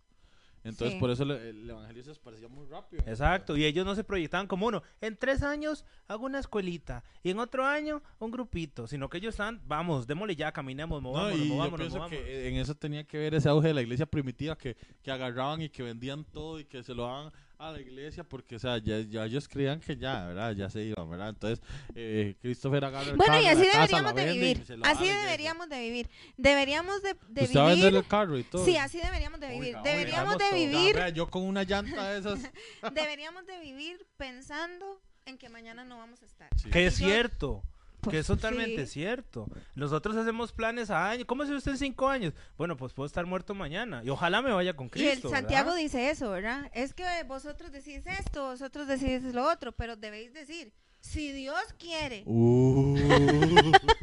Entonces 0.62 0.92
Sí. 0.94 1.00
por 1.00 1.10
eso 1.10 1.24
le- 1.24 1.50
el, 1.50 1.70
evangelio 1.70 2.02
se 2.04 2.10
esparció 2.12 2.48
muy 2.50 2.66
rápido. 2.66 3.02
Exacto, 3.06 3.56
y 3.56 3.64
ellos 3.64 3.86
no 3.86 3.94
se 3.94 4.04
proyectaban 4.04 4.46
como 4.46 4.66
uno. 4.66 4.82
En 5.00 5.16
tres 5.16 5.42
años 5.42 5.84
hago 6.06 6.26
una 6.26 6.38
escuelita 6.38 7.02
y 7.22 7.30
en 7.30 7.38
otro 7.38 7.64
año 7.66 8.02
un 8.18 8.30
grupito, 8.30 8.86
sino 8.86 9.08
que 9.08 9.18
ellos 9.18 9.34
están, 9.34 9.60
vamos, 9.66 10.06
démosle 10.06 10.36
ya, 10.36 10.52
caminemos, 10.52 11.02
No, 11.02 11.08
movámonos, 11.10 11.38
y 11.38 11.48
yo 11.48 11.54
movámonos, 11.54 11.78
pienso 11.80 11.96
movámonos. 11.96 12.24
que 12.24 12.48
en 12.48 12.56
eso 12.56 12.74
tenía 12.74 13.04
que 13.04 13.16
ver 13.18 13.34
ese 13.34 13.48
auge 13.48 13.68
de 13.68 13.74
la 13.74 13.82
iglesia 13.82 14.04
primitiva 14.06 14.56
que, 14.58 14.76
que 15.02 15.10
agarraban 15.10 15.62
y 15.62 15.70
que 15.70 15.82
vendían 15.82 16.24
todo 16.24 16.60
y 16.60 16.64
que 16.66 16.82
se 16.82 16.94
lo 16.94 17.04
daban 17.04 17.32
a 17.60 17.72
la 17.72 17.80
iglesia 17.80 18.24
porque, 18.24 18.56
o 18.56 18.58
sea, 18.58 18.78
ya, 18.78 19.00
ya 19.00 19.24
ellos 19.26 19.46
creían 19.46 19.80
que 19.80 19.94
ya, 19.96 20.26
¿verdad? 20.26 20.52
Ya 20.52 20.70
se 20.70 20.82
iban, 20.82 21.08
¿verdad? 21.10 21.28
Entonces, 21.28 21.60
eh, 21.94 22.34
Christopher 22.40 22.84
agarra 22.86 23.10
el 23.10 23.16
Bueno, 23.16 23.32
carro, 23.34 23.44
y 23.44 23.46
así 23.48 23.66
casa, 23.66 23.78
deberíamos 23.80 24.14
de 24.14 24.24
vende 24.24 24.34
y 24.34 24.38
vivir. 24.40 24.80
Así 24.82 25.04
deberíamos 25.06 25.68
de 25.68 25.80
vivir. 25.80 26.10
Deberíamos 26.38 27.02
de, 27.02 27.16
de 27.28 27.44
Usted 27.44 27.66
vivir. 27.74 27.94
el 27.94 28.06
carro 28.06 28.38
y 28.38 28.44
todo. 28.44 28.64
Sí, 28.64 28.76
así 28.78 28.98
deberíamos 28.98 29.40
de 29.40 29.48
vivir. 29.48 29.76
Oiga, 29.76 29.82
deberíamos 29.82 30.34
oiga, 30.36 30.44
de 30.44 30.50
todo. 30.50 30.58
Vivir, 30.58 30.94
vea, 30.96 31.08
yo 31.10 31.28
con 31.30 31.42
una 31.42 31.62
llanta 31.64 32.10
de 32.10 32.18
esas. 32.20 32.40
deberíamos 32.94 33.46
de 33.46 33.60
vivir 33.60 34.06
pensando 34.16 35.00
en 35.26 35.36
que 35.36 35.48
mañana 35.50 35.84
no 35.84 35.98
vamos 35.98 36.22
a 36.22 36.26
estar. 36.26 36.48
Sí. 36.56 36.70
Que 36.70 36.86
es 36.86 36.98
Yo- 36.98 37.06
cierto. 37.08 37.62
Que 38.08 38.18
es 38.20 38.26
totalmente 38.28 38.86
sí. 38.86 38.92
cierto. 39.00 39.46
Nosotros 39.74 40.16
hacemos 40.16 40.52
planes 40.52 40.90
a 40.90 41.10
años. 41.10 41.26
¿Cómo 41.26 41.44
se 41.44 41.54
usted 41.54 41.72
en 41.72 41.78
cinco 41.78 42.08
años? 42.08 42.32
Bueno, 42.56 42.76
pues 42.76 42.92
puedo 42.92 43.06
estar 43.06 43.26
muerto 43.26 43.54
mañana. 43.54 44.02
Y 44.04 44.10
ojalá 44.10 44.40
me 44.42 44.52
vaya 44.52 44.74
con 44.74 44.86
Y 44.86 44.90
Cristo. 44.90 45.28
el 45.28 45.34
Santiago 45.34 45.70
¿verdad? 45.70 45.82
dice 45.82 46.10
eso, 46.10 46.30
¿verdad? 46.30 46.70
Es 46.74 46.94
que 46.94 47.04
vosotros 47.26 47.72
decís 47.72 48.06
esto, 48.06 48.44
vosotros 48.44 48.86
decís 48.86 49.22
lo 49.34 49.50
otro, 49.50 49.72
pero 49.72 49.96
debéis 49.96 50.32
decir, 50.32 50.72
si 51.00 51.32
Dios 51.32 51.60
quiere. 51.78 52.24
Uh. 52.26 52.96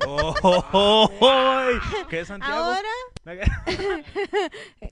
Oh, 0.09 0.33
oh, 0.41 0.63
oh, 0.71 1.09
oh. 1.19 2.07
¿Qué 2.09 2.21
es 2.21 2.27
Santiago? 2.27 2.55
Ahora, 2.63 2.89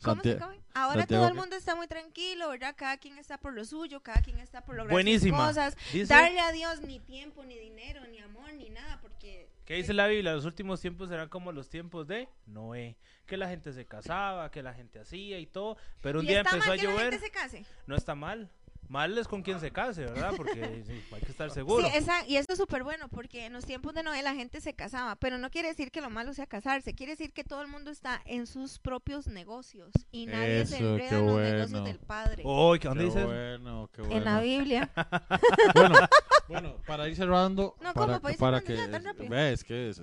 ¿cómo 0.04 0.22
se 0.22 0.38
Santia- 0.38 0.40
come? 0.40 0.65
Ahora 0.76 1.08
todo 1.08 1.28
el 1.30 1.34
mundo 1.34 1.56
está 1.56 1.74
muy 1.76 1.88
tranquilo, 1.88 2.50
¿verdad? 2.50 2.76
Cada 2.78 2.98
quien 2.98 3.18
está 3.18 3.38
por 3.40 3.54
lo 3.54 3.64
suyo, 3.64 4.02
cada 4.04 4.22
quien 4.22 4.40
está 4.40 4.62
por 4.66 4.76
lograr 4.76 4.92
Buenísima. 4.92 5.38
sus 5.38 5.48
cosas. 5.48 5.78
Dice- 5.94 6.14
Darle 6.14 6.40
a 6.42 6.52
Dios 6.52 6.82
ni 6.82 7.00
tiempo, 7.00 7.44
ni 7.46 7.58
dinero, 7.58 8.06
ni 8.08 8.20
amor, 8.20 8.54
ni 8.54 8.70
nada, 8.70 9.00
porque... 9.02 9.50
¿Qué 9.66 9.76
dice 9.76 9.94
la 9.94 10.06
Biblia? 10.08 10.34
Los 10.34 10.46
últimos 10.46 10.82
tiempos 10.82 11.10
serán 11.10 11.30
como 11.30 11.52
los 11.52 11.70
tiempos 11.70 12.08
de 12.08 12.28
Noé. 12.46 12.98
Que 13.26 13.38
la 13.38 13.48
gente 13.50 13.74
se 13.74 13.86
casaba, 13.86 14.52
que 14.52 14.62
la 14.62 14.74
gente 14.74 15.00
hacía 15.00 15.40
y 15.40 15.48
todo. 15.48 15.78
Pero 16.02 16.20
un 16.20 16.26
¿Y 16.26 16.28
día 16.28 16.42
está 16.42 16.52
empezó 16.52 16.66
a 16.66 16.76
mal 16.76 16.80
que 16.80 16.86
la 16.86 16.92
llover. 16.92 17.12
gente 17.14 17.26
se 17.26 17.32
case? 17.32 17.66
No 17.88 17.96
está 17.96 18.14
mal. 18.14 18.52
Mal 18.88 19.18
es 19.18 19.28
con 19.28 19.42
quien 19.42 19.60
se 19.60 19.72
case, 19.72 20.02
¿verdad? 20.06 20.34
Porque 20.38 20.54
sí, 20.86 21.02
hay 21.12 21.22
que 21.22 21.32
estar 21.32 21.50
seguro. 21.52 21.88
Sí, 21.88 21.92
esa, 21.96 22.26
y 22.28 22.36
esto 22.38 22.54
es 22.54 22.60
súper 22.60 22.84
bueno 22.84 23.08
porque 23.10 23.46
en 23.46 23.54
los 23.54 23.66
tiempos 23.66 23.94
de 23.94 24.04
Noé 24.04 24.22
la 24.22 24.36
gente 24.36 24.62
se 24.62 24.74
casaba, 24.74 25.16
pero 25.16 25.38
no 25.38 25.50
quiere 25.50 25.70
decir 25.70 25.92
que 25.92 26.02
lo 26.02 26.10
malo 26.10 26.34
sea 26.34 26.46
casarse, 26.46 26.94
quiere 26.94 27.14
decir 27.14 27.34
que 27.34 27.44
todo 27.44 27.62
el 27.62 27.68
mundo 27.68 27.90
está 27.92 28.22
en 28.26 28.46
sus 28.48 28.80
propios 28.80 29.28
negocios 29.28 29.92
y 30.12 30.28
nadie 30.28 30.66
se 30.66 30.76
Eso, 30.78 30.92
enreda 30.94 31.10
qué 31.10 31.16
en 31.18 31.26
los 31.26 31.34
bueno. 31.34 31.50
negocios 31.58 31.84
del 31.86 32.00
Padre. 32.00 32.44
Oh, 32.46 32.76
¿qué- 32.80 32.88
¿Dónde 32.88 33.04
Qué 33.04 33.06
dice 33.08 33.20
eso? 33.20 33.28
bueno, 33.28 33.90
qué 33.92 34.02
En 34.04 34.24
la 34.24 34.40
bueno. 34.40 34.42
Biblia. 34.42 34.92
bueno, 35.76 35.96
bueno, 36.48 36.78
para 36.86 37.08
ir 37.10 37.16
cerrando, 37.16 37.76
No, 37.82 37.94
para, 37.94 38.20
¿cómo? 38.20 38.22
¿Para 38.22 38.34
ir 38.34 38.40
para 38.40 38.62
cerrando 38.62 38.86
que 38.86 38.92
tan 38.92 39.04
rápido? 39.04 39.30
ves 39.30 39.64
que 39.64 39.90
es, 39.90 40.02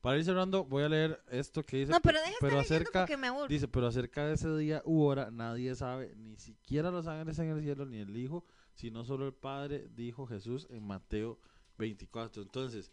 para 0.00 0.16
ir 0.18 0.24
cerrando 0.24 0.64
voy 0.64 0.82
a 0.84 0.88
leer 0.88 1.22
esto 1.30 1.62
que 1.62 1.76
dice 1.78 1.92
No, 1.92 2.00
pero 2.00 2.18
deja 2.20 2.34
pero 2.40 2.58
acerca 2.58 3.00
porque 3.00 3.16
me 3.16 3.28
aburro. 3.28 3.48
dice, 3.48 3.68
pero 3.68 3.86
acerca 3.86 4.26
de 4.26 4.34
ese 4.34 4.56
día 4.56 4.82
u 4.84 5.02
hora 5.02 5.30
nadie 5.30 5.74
sabe, 5.74 6.14
ni 6.16 6.36
siquiera 6.36 6.90
los 6.90 7.06
ángeles 7.06 7.38
en 7.38 7.50
el 7.50 7.60
cielo 7.62 7.86
ni 7.86 7.99
el 8.00 8.16
Hijo, 8.16 8.44
sino 8.74 9.04
solo 9.04 9.26
el 9.26 9.34
Padre, 9.34 9.88
dijo 9.94 10.26
Jesús 10.26 10.66
en 10.70 10.86
Mateo 10.86 11.38
24. 11.78 12.42
Entonces, 12.42 12.90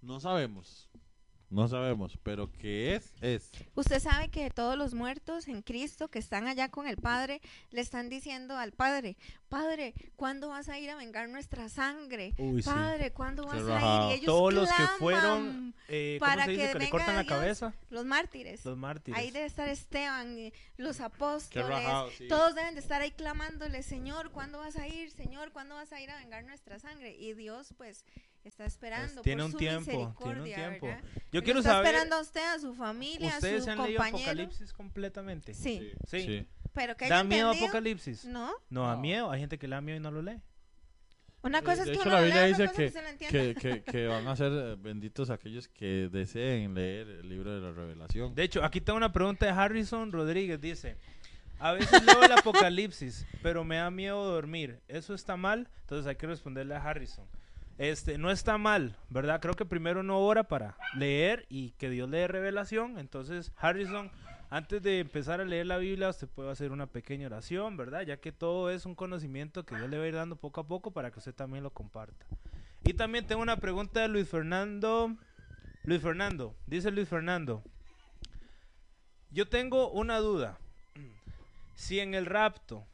no 0.00 0.20
sabemos. 0.20 0.88
No 1.54 1.68
sabemos, 1.68 2.18
pero 2.24 2.50
que 2.50 2.96
es 2.96 3.12
es. 3.20 3.50
Usted 3.76 4.00
sabe 4.00 4.28
que 4.28 4.50
todos 4.50 4.76
los 4.76 4.92
muertos 4.94 5.46
en 5.46 5.62
Cristo 5.62 6.08
que 6.08 6.18
están 6.18 6.48
allá 6.48 6.68
con 6.68 6.88
el 6.88 6.96
Padre 6.96 7.40
le 7.70 7.80
están 7.80 8.08
diciendo 8.08 8.56
al 8.56 8.72
Padre, 8.72 9.16
Padre, 9.48 9.94
¿cuándo 10.16 10.48
vas 10.48 10.68
a 10.68 10.80
ir 10.80 10.90
a 10.90 10.96
vengar 10.96 11.28
nuestra 11.28 11.68
sangre? 11.68 12.34
Uy, 12.38 12.60
sí. 12.60 12.68
Padre, 12.68 13.12
¿cuándo 13.12 13.46
vas 13.46 13.62
rajado. 13.62 14.08
a 14.08 14.10
ir? 14.10 14.10
Y 14.10 14.14
ellos 14.22 14.26
Todos 14.26 14.52
los 14.52 14.68
que 14.68 14.82
fueron, 14.98 15.74
eh, 15.86 16.16
¿cómo 16.18 16.28
para 16.28 16.44
se 16.46 16.50
dice? 16.50 16.66
que 16.66 16.72
Que 16.72 16.78
le 16.80 16.90
cortan 16.90 17.14
la 17.14 17.22
Dios. 17.22 17.32
cabeza. 17.32 17.74
los 17.88 18.04
mártires. 18.04 18.64
Los 18.64 18.76
mártires. 18.76 19.16
Ahí 19.20 19.30
debe 19.30 19.46
estar 19.46 19.68
Esteban, 19.68 20.36
y 20.36 20.52
los 20.76 21.00
apóstoles. 21.00 21.68
rajado, 21.68 22.10
sí. 22.18 22.26
Todos 22.26 22.56
deben 22.56 22.74
de 22.74 22.80
estar 22.80 23.00
ahí 23.00 23.12
clamándole, 23.12 23.84
Señor, 23.84 24.32
¿cuándo 24.32 24.58
vas 24.58 24.74
a 24.76 24.88
ir? 24.88 25.12
Señor, 25.12 25.52
¿cuándo 25.52 25.76
vas 25.76 25.92
a 25.92 26.00
ir 26.00 26.10
a 26.10 26.18
vengar 26.18 26.42
nuestra 26.44 26.80
sangre? 26.80 27.14
Y 27.14 27.34
Dios, 27.34 27.74
pues, 27.76 28.04
está 28.48 28.64
esperando. 28.66 29.20
Es- 29.20 29.22
tiene 29.22 29.42
por 29.42 29.46
un 29.46 29.52
su 29.52 29.58
tiempo, 29.58 30.14
tiene 30.22 30.38
un 30.40 30.44
tiempo. 30.44 30.86
¿verdad? 30.86 31.04
Yo 31.32 31.42
quiero 31.42 31.60
está 31.60 31.72
saber, 31.72 31.86
esperando 31.86 32.16
a 32.16 32.20
usted, 32.20 32.54
a 32.54 32.58
su 32.58 32.74
familia, 32.74 33.32
a 33.32 33.36
¿ustedes 33.36 33.58
su 33.60 33.64
se 33.64 33.70
han 33.70 33.82
leído. 33.82 34.02
Apocalipsis 34.02 34.72
completamente? 34.72 35.54
Sí, 35.54 35.92
Sí. 36.08 36.46
pero 36.72 36.96
que 36.96 37.08
¿Da 37.08 37.24
miedo 37.24 37.48
entendido- 37.50 37.64
Apocalipsis? 37.66 38.24
No. 38.24 38.52
No, 38.70 38.86
da 38.86 38.94
No. 38.96 39.00
miedo. 39.00 39.30
Hay 39.30 39.40
gente 39.40 39.58
que 39.58 39.66
le 39.68 39.74
da 39.76 39.80
miedo 39.80 39.96
y 39.98 40.00
no 40.00 40.10
lo 40.10 40.22
lee. 40.22 40.40
Una 41.42 41.60
cosa 41.60 41.82
es 41.82 41.86
de 41.88 41.92
que 41.92 41.98
hecho, 41.98 42.08
uno 42.08 42.16
la 42.16 42.22
Biblia 42.22 42.46
lea, 42.46 42.56
dice 42.56 42.70
que, 43.28 43.28
que, 43.28 43.54
que, 43.54 43.82
que 43.82 44.06
van 44.06 44.26
a 44.26 44.34
ser 44.34 44.50
eh, 44.50 44.76
benditos 44.78 45.28
aquellos 45.28 45.68
que 45.68 46.08
deseen 46.10 46.74
leer 46.74 47.06
el 47.06 47.28
libro 47.28 47.54
de 47.54 47.60
la 47.60 47.70
revelación. 47.72 48.34
De 48.34 48.44
hecho, 48.44 48.64
aquí 48.64 48.80
tengo 48.80 48.96
una 48.96 49.12
pregunta 49.12 49.44
de 49.44 49.52
Harrison 49.52 50.10
Rodríguez. 50.10 50.58
Dice, 50.58 50.96
a 51.58 51.72
veces 51.72 52.02
leo 52.02 52.22
el 52.24 52.32
Apocalipsis, 52.32 53.26
pero 53.42 53.62
me 53.62 53.76
da 53.76 53.90
miedo 53.90 54.24
dormir. 54.24 54.80
¿Eso 54.88 55.12
está 55.12 55.36
mal? 55.36 55.68
Entonces 55.82 56.06
hay 56.06 56.16
que 56.16 56.26
responderle 56.26 56.76
a 56.76 56.82
Harrison. 56.82 57.26
Este, 57.76 58.18
no 58.18 58.30
está 58.30 58.56
mal, 58.56 58.96
¿verdad? 59.10 59.40
Creo 59.40 59.54
que 59.54 59.64
primero 59.64 60.00
uno 60.00 60.20
ora 60.20 60.44
para 60.44 60.76
leer 60.94 61.44
y 61.48 61.70
que 61.72 61.90
Dios 61.90 62.08
le 62.08 62.18
dé 62.18 62.28
revelación. 62.28 62.98
Entonces, 62.98 63.52
Harrison, 63.56 64.10
antes 64.50 64.82
de 64.82 65.00
empezar 65.00 65.40
a 65.40 65.44
leer 65.44 65.66
la 65.66 65.78
Biblia, 65.78 66.08
usted 66.08 66.28
puede 66.28 66.50
hacer 66.50 66.70
una 66.70 66.86
pequeña 66.86 67.26
oración, 67.26 67.76
¿verdad? 67.76 68.02
Ya 68.02 68.18
que 68.18 68.30
todo 68.30 68.70
es 68.70 68.86
un 68.86 68.94
conocimiento 68.94 69.64
que 69.64 69.76
Dios 69.76 69.90
le 69.90 69.98
va 69.98 70.04
a 70.04 70.08
ir 70.08 70.14
dando 70.14 70.36
poco 70.36 70.60
a 70.60 70.66
poco 70.66 70.92
para 70.92 71.10
que 71.10 71.18
usted 71.18 71.34
también 71.34 71.64
lo 71.64 71.70
comparta. 71.70 72.26
Y 72.84 72.94
también 72.94 73.26
tengo 73.26 73.42
una 73.42 73.56
pregunta 73.56 74.00
de 74.00 74.08
Luis 74.08 74.28
Fernando. 74.28 75.16
Luis 75.82 76.00
Fernando, 76.00 76.54
dice 76.66 76.90
Luis 76.90 77.08
Fernando. 77.08 77.62
Yo 79.30 79.48
tengo 79.48 79.90
una 79.90 80.18
duda. 80.18 80.58
Si 81.76 81.98
en 81.98 82.14
el 82.14 82.24
rapto 82.26 82.86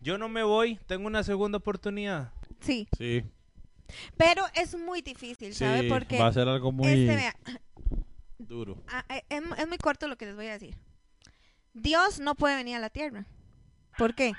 yo 0.00 0.18
no 0.18 0.28
me 0.28 0.44
voy, 0.44 0.78
tengo 0.86 1.08
una 1.08 1.24
segunda 1.24 1.58
oportunidad. 1.58 2.32
Sí, 2.60 2.86
Sí, 2.96 3.24
pero 4.16 4.44
es 4.54 4.74
muy 4.76 5.02
difícil, 5.02 5.54
¿sabe? 5.54 5.82
sí, 5.82 5.88
Porque 5.88 6.18
va 6.18 6.28
a 6.28 6.32
ser 6.32 6.48
algo 6.48 6.72
muy 6.72 6.88
este, 6.88 7.16
vea, 7.16 7.36
duro. 8.38 8.82
ah, 8.88 9.04
eh, 9.08 9.22
es, 9.28 9.42
es 9.58 9.68
muy 9.68 9.78
corto 9.78 10.08
lo 10.08 10.16
que 10.16 10.26
les 10.26 10.36
voy 10.36 10.46
a 10.46 10.52
decir. 10.52 10.76
Dios 11.72 12.20
no 12.20 12.34
puede 12.34 12.56
venir 12.56 12.76
a 12.76 12.80
la 12.80 12.90
tierra. 12.90 13.26
¿Por 13.98 14.14
qué? 14.14 14.32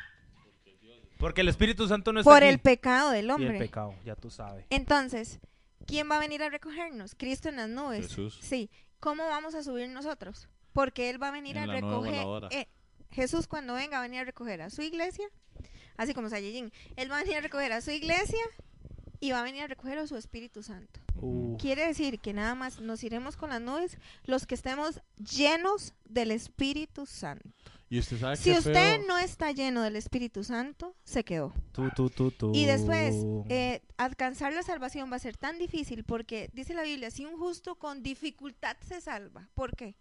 Porque 1.17 1.41
el 1.41 1.47
Espíritu 1.47 1.87
Santo 1.87 2.11
no 2.11 2.19
está 2.19 2.29
Por 2.29 2.43
aquí. 2.43 2.51
el 2.51 2.59
pecado 2.59 3.11
del 3.11 3.25
Y 3.25 3.27
el 3.27 3.31
hombre. 3.31 3.57
pecado, 3.59 3.95
ya 4.05 4.15
tú 4.15 4.29
sabes. 4.29 4.65
Entonces, 4.69 5.39
¿quién 5.87 6.09
va 6.11 6.17
a 6.17 6.19
venir 6.19 6.43
a 6.43 6.49
recogernos? 6.49 7.15
Cristo 7.15 7.47
en 7.49 7.55
las 7.55 7.69
nubes. 7.69 8.07
Jesús. 8.07 8.37
Sí. 8.41 8.69
¿Cómo 8.99 9.25
vamos 9.27 9.55
a 9.55 9.63
subir 9.63 9.87
nosotros? 9.89 10.49
Porque 10.73 11.09
Él 11.09 11.21
va 11.21 11.29
a 11.29 11.31
venir 11.31 11.55
En 11.57 11.69
a 11.69 11.73
recoger. 11.73 12.25
eh, 12.51 12.67
Jesús 13.11 13.47
cuando 13.47 13.73
venga 13.75 13.97
va 13.97 14.03
a 14.03 14.07
venir 14.07 14.19
a 14.21 14.25
recoger 14.25 14.61
a 14.61 14.69
su 14.69 14.81
iglesia, 14.81 15.25
así 15.95 16.13
como 16.13 16.29
Saiyajin. 16.29 16.71
Él 16.97 17.09
va 17.11 17.17
a 17.19 17.23
venir 17.23 17.37
a 17.37 17.41
recoger 17.41 17.71
a 17.71 17.79
su 17.81 17.91
iglesia 17.91 18.43
y 19.19 19.31
va 19.31 19.39
a 19.39 19.43
venir 19.43 19.63
a 19.63 19.67
recoger 19.67 20.07
su 20.07 20.17
Espíritu 20.17 20.63
Santo. 20.63 20.99
Uh, 21.15 21.57
Quiere 21.57 21.85
decir 21.87 22.19
que 22.19 22.33
nada 22.33 22.55
más 22.55 22.79
nos 22.79 23.03
iremos 23.03 23.37
con 23.37 23.49
las 23.49 23.61
nubes 23.61 23.97
los 24.25 24.45
que 24.45 24.55
estemos 24.55 25.01
llenos 25.17 25.93
del 26.05 26.31
Espíritu 26.31 27.05
Santo. 27.05 27.49
Y 27.87 27.99
usted 27.99 28.19
sabe 28.19 28.35
Si 28.35 28.51
usted 28.51 28.73
feo? 28.97 29.07
no 29.07 29.17
está 29.19 29.51
lleno 29.51 29.83
del 29.83 29.95
Espíritu 29.95 30.43
Santo, 30.43 30.95
se 31.03 31.23
quedó. 31.23 31.53
Tú, 31.71 31.89
tú, 31.95 32.09
tú, 32.09 32.31
tú. 32.31 32.51
Y 32.53 32.65
después, 32.65 33.15
eh, 33.47 33.81
alcanzar 33.97 34.53
la 34.53 34.63
salvación 34.63 35.11
va 35.11 35.17
a 35.17 35.19
ser 35.19 35.37
tan 35.37 35.59
difícil 35.59 36.03
porque 36.03 36.49
dice 36.53 36.73
la 36.73 36.81
Biblia, 36.83 37.11
si 37.11 37.25
un 37.25 37.37
justo 37.37 37.75
con 37.75 38.01
dificultad 38.01 38.75
se 38.81 39.01
salva. 39.01 39.49
¿Por 39.53 39.75
qué? 39.75 39.95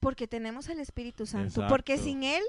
Porque 0.00 0.26
tenemos 0.26 0.68
el 0.68 0.80
Espíritu 0.80 1.24
Santo. 1.26 1.66
Porque 1.68 1.98
sin 1.98 2.24
Él 2.24 2.42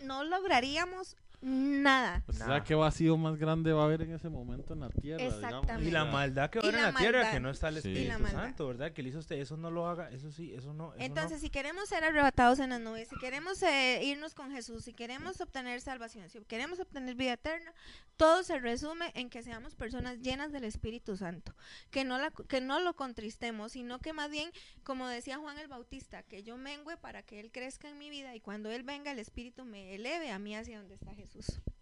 no 0.00 0.24
lograríamos 0.24 1.16
nada. 1.40 2.22
¿Usted 2.26 2.40
Nah. 2.40 2.46
sabe 2.46 2.62
qué 2.64 2.74
vacío 2.74 3.16
más 3.16 3.36
grande 3.36 3.72
va 3.72 3.82
a 3.82 3.84
haber 3.84 4.02
en 4.02 4.12
ese 4.12 4.28
momento 4.28 4.72
en 4.74 4.80
la 4.80 4.88
tierra? 4.90 5.22
digamos? 5.22 5.44
Exactamente. 5.44 5.88
Y 5.88 5.92
la 5.92 6.02
O 6.02 6.04
sea, 6.06 6.12
maldad 6.12 6.50
que 6.50 6.58
va 6.60 6.64
a 6.64 6.68
haber 6.68 6.78
en 6.80 6.94
la 6.94 6.98
tierra, 7.00 7.30
que 7.30 7.40
no 7.40 7.50
está 7.50 7.68
el. 7.68 7.76
Espíritu. 7.78 8.26
Santo, 8.28 8.68
¿verdad? 8.68 8.92
Que 8.92 9.02
le 9.02 9.08
hizo 9.10 9.18
usted, 9.18 9.36
eso 9.36 9.56
no 9.56 9.70
lo 9.70 9.86
haga, 9.88 10.10
eso 10.10 10.30
sí, 10.32 10.52
eso 10.54 10.72
no. 10.72 10.94
eso 10.94 11.02
Entonces, 11.04 11.32
no. 11.32 11.38
si 11.38 11.50
queremos 11.50 11.88
ser 11.88 12.04
arrebatados 12.04 12.58
en 12.60 12.70
las 12.70 12.80
nubes, 12.80 13.08
si 13.08 13.16
queremos 13.16 13.62
eh, 13.62 14.00
irnos 14.04 14.34
con 14.34 14.50
Jesús, 14.50 14.84
si 14.84 14.92
queremos 14.94 15.40
obtener 15.40 15.80
salvación, 15.80 16.28
si 16.30 16.40
queremos 16.44 16.80
obtener 16.80 17.14
vida 17.14 17.34
eterna, 17.34 17.72
todo 18.16 18.42
se 18.42 18.58
resume 18.58 19.10
en 19.14 19.28
que 19.28 19.42
seamos 19.42 19.74
personas 19.74 20.20
llenas 20.20 20.52
del 20.52 20.64
Espíritu 20.64 21.16
Santo, 21.16 21.54
que 21.90 22.04
no, 22.04 22.18
la, 22.18 22.30
que 22.48 22.60
no 22.60 22.80
lo 22.80 22.94
contristemos, 22.94 23.72
sino 23.72 23.98
que 23.98 24.12
más 24.12 24.30
bien, 24.30 24.50
como 24.82 25.08
decía 25.08 25.38
Juan 25.38 25.58
el 25.58 25.68
Bautista, 25.68 26.22
que 26.22 26.42
yo 26.42 26.56
mengüe 26.56 26.96
para 26.96 27.22
que 27.22 27.40
Él 27.40 27.50
crezca 27.50 27.88
en 27.88 27.98
mi 27.98 28.10
vida 28.10 28.34
y 28.34 28.40
cuando 28.40 28.70
Él 28.70 28.82
venga 28.84 29.10
el 29.10 29.18
Espíritu 29.18 29.64
me 29.64 29.94
eleve 29.94 30.30
a 30.30 30.38
mí 30.38 30.54
hacia 30.56 30.78
donde 30.78 30.94
está 30.94 31.12
Jesús, 31.14 31.33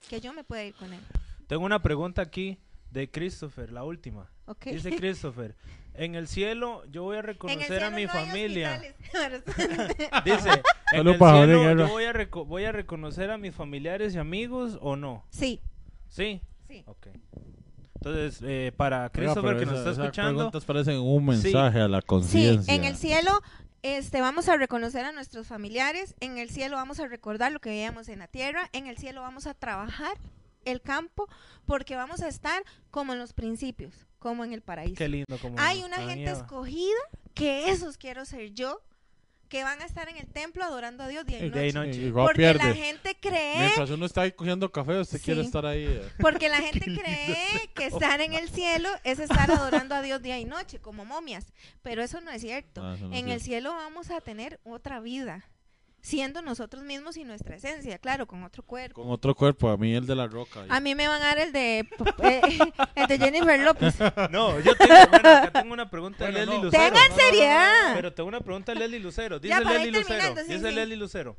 que 0.08 0.20
yo 0.20 0.32
me 0.32 0.44
pueda 0.44 0.64
ir 0.64 0.74
con 0.74 0.92
Él. 0.92 1.00
Tengo 1.46 1.64
una 1.64 1.82
pregunta 1.82 2.22
aquí 2.22 2.58
de 2.90 3.10
Christopher, 3.10 3.72
la 3.72 3.84
última. 3.84 4.30
¿ok? 4.46 4.66
Dice 4.66 4.90
Christopher, 4.96 5.54
en 5.94 6.14
el 6.14 6.26
cielo 6.28 6.84
yo 6.90 7.02
voy 7.02 7.16
a 7.18 7.22
reconocer 7.22 7.82
a 7.84 7.90
mi 7.90 8.04
no 8.06 8.12
familia. 8.12 8.80
Dice, 10.24 10.62
en 10.92 11.06
el 11.06 11.18
cielo 11.18 11.74
yo 11.76 11.88
voy 11.88 12.04
a, 12.04 12.12
reco- 12.12 12.46
voy 12.46 12.64
a 12.64 12.72
reconocer 12.72 13.30
a 13.30 13.38
mis 13.38 13.54
familiares 13.54 14.14
y 14.14 14.18
amigos 14.18 14.78
o 14.80 14.96
no. 14.96 15.24
sí, 15.30 15.60
Sí. 16.08 16.42
sí. 16.68 16.82
Ok. 16.86 17.06
Entonces, 17.94 18.40
eh, 18.42 18.72
para 18.76 19.02
Oiga, 19.04 19.10
Christopher 19.10 19.42
pero 19.56 19.58
que 19.60 19.66
nos 19.66 19.80
esa- 19.80 19.90
está 19.92 20.02
escuchando, 20.02 20.34
preguntas 20.38 20.64
parecen 20.64 20.96
un 20.98 21.24
mensaje 21.24 21.80
a 21.80 21.88
la 21.88 22.00
Sí, 22.00 22.06
conciencia. 22.06 22.74
en 22.74 22.84
el 22.84 22.96
cielo 22.96 23.30
este, 23.82 24.20
vamos 24.20 24.48
a 24.48 24.56
reconocer 24.56 25.04
a 25.04 25.12
nuestros 25.12 25.46
familiares, 25.46 26.14
en 26.20 26.38
el 26.38 26.50
cielo 26.50 26.76
vamos 26.76 27.00
a 27.00 27.06
recordar 27.06 27.52
lo 27.52 27.60
que 27.60 27.70
veíamos 27.70 28.08
en 28.08 28.20
la 28.20 28.28
tierra, 28.28 28.68
en 28.72 28.86
el 28.86 28.96
cielo 28.96 29.22
vamos 29.22 29.46
a 29.46 29.54
trabajar 29.54 30.16
el 30.64 30.80
campo 30.80 31.28
porque 31.66 31.96
vamos 31.96 32.22
a 32.22 32.28
estar 32.28 32.62
como 32.90 33.12
en 33.12 33.18
los 33.18 33.32
principios, 33.32 34.06
como 34.18 34.44
en 34.44 34.52
el 34.52 34.62
paraíso. 34.62 34.96
qué 34.96 35.08
lindo 35.08 35.36
como 35.38 35.58
Hay 35.58 35.82
una 35.82 35.98
gente 35.98 36.30
escogida 36.30 37.00
que 37.34 37.70
esos 37.70 37.98
quiero 37.98 38.24
ser 38.24 38.52
yo, 38.52 38.80
que 39.52 39.64
van 39.64 39.82
a 39.82 39.84
estar 39.84 40.08
en 40.08 40.16
el 40.16 40.26
templo 40.28 40.64
adorando 40.64 41.04
a 41.04 41.08
Dios 41.08 41.26
día 41.26 41.44
y 41.44 41.72
noche. 41.74 42.00
Y 42.00 42.06
igual 42.06 42.24
Porque 42.24 42.38
pierde. 42.38 42.64
la 42.70 42.74
gente 42.74 43.14
cree 43.20 43.58
Mientras 43.58 43.90
uno 43.90 44.06
está 44.06 44.22
ahí 44.22 44.32
cogiendo 44.32 44.72
café, 44.72 44.98
usted 44.98 45.20
quiere 45.20 45.42
estar 45.42 45.66
ahí. 45.66 45.84
eh. 45.84 46.08
Porque 46.18 46.48
la 46.48 46.56
gente 46.62 46.80
cree 46.86 47.70
que 47.74 47.84
estar 47.92 48.22
en 48.22 48.32
el 48.32 48.48
cielo 48.48 48.88
es 49.04 49.18
estar 49.18 49.50
adorando 49.50 49.94
a 49.94 50.00
Dios 50.00 50.22
día 50.22 50.38
y 50.38 50.46
noche, 50.46 50.78
como 50.78 51.04
momias. 51.04 51.52
Pero 51.82 52.02
eso 52.02 52.22
no 52.22 52.30
es 52.30 52.40
cierto. 52.40 52.82
Ah, 52.82 52.94
eso 52.96 53.08
no 53.08 53.14
es 53.14 53.20
en 53.20 53.28
el 53.28 53.40
cierto. 53.42 53.44
cielo 53.68 53.74
vamos 53.74 54.10
a 54.10 54.22
tener 54.22 54.58
otra 54.64 55.00
vida, 55.00 55.44
siendo 56.02 56.42
nosotros 56.42 56.82
mismos 56.82 57.16
y 57.16 57.24
nuestra 57.24 57.54
esencia, 57.56 57.96
claro, 57.98 58.26
con 58.26 58.42
otro 58.42 58.64
cuerpo. 58.64 59.00
Con 59.00 59.10
otro 59.12 59.34
cuerpo, 59.34 59.70
a 59.70 59.76
mí 59.76 59.94
el 59.94 60.04
de 60.04 60.16
la 60.16 60.26
roca. 60.26 60.66
A 60.68 60.80
mí 60.80 60.94
me 60.96 61.06
van 61.06 61.22
a 61.22 61.26
dar 61.26 61.38
el 61.38 61.52
de, 61.52 61.78
eh, 62.24 62.58
el 62.96 63.06
de 63.06 63.18
Jennifer 63.18 63.58
López. 63.60 63.94
No, 64.30 64.58
yo 64.60 64.74
tengo, 64.74 64.94
bueno, 65.10 65.28
acá 65.28 65.62
tengo 65.62 65.72
una 65.72 65.88
pregunta 65.88 66.26
de 66.26 66.32
Leslie 66.32 66.56
no. 66.58 66.64
Lucero. 66.64 66.84
Tengan 66.84 67.08
No, 67.08 67.08
no, 67.08 67.08
no, 67.08 67.16
no, 67.16 67.30
seriedad. 67.30 67.94
Pero 67.94 68.12
tengo 68.12 68.28
una 68.28 68.40
pregunta 68.40 68.72
de 68.72 68.78
Leslie 68.80 68.98
Lucero. 68.98 69.38
Dice 69.38 69.64
Leslie 69.64 69.92
Lucero. 69.92 70.34
dice 70.34 70.58
sí. 70.58 70.74
Leslie 70.74 70.96
Lucero. 70.96 71.36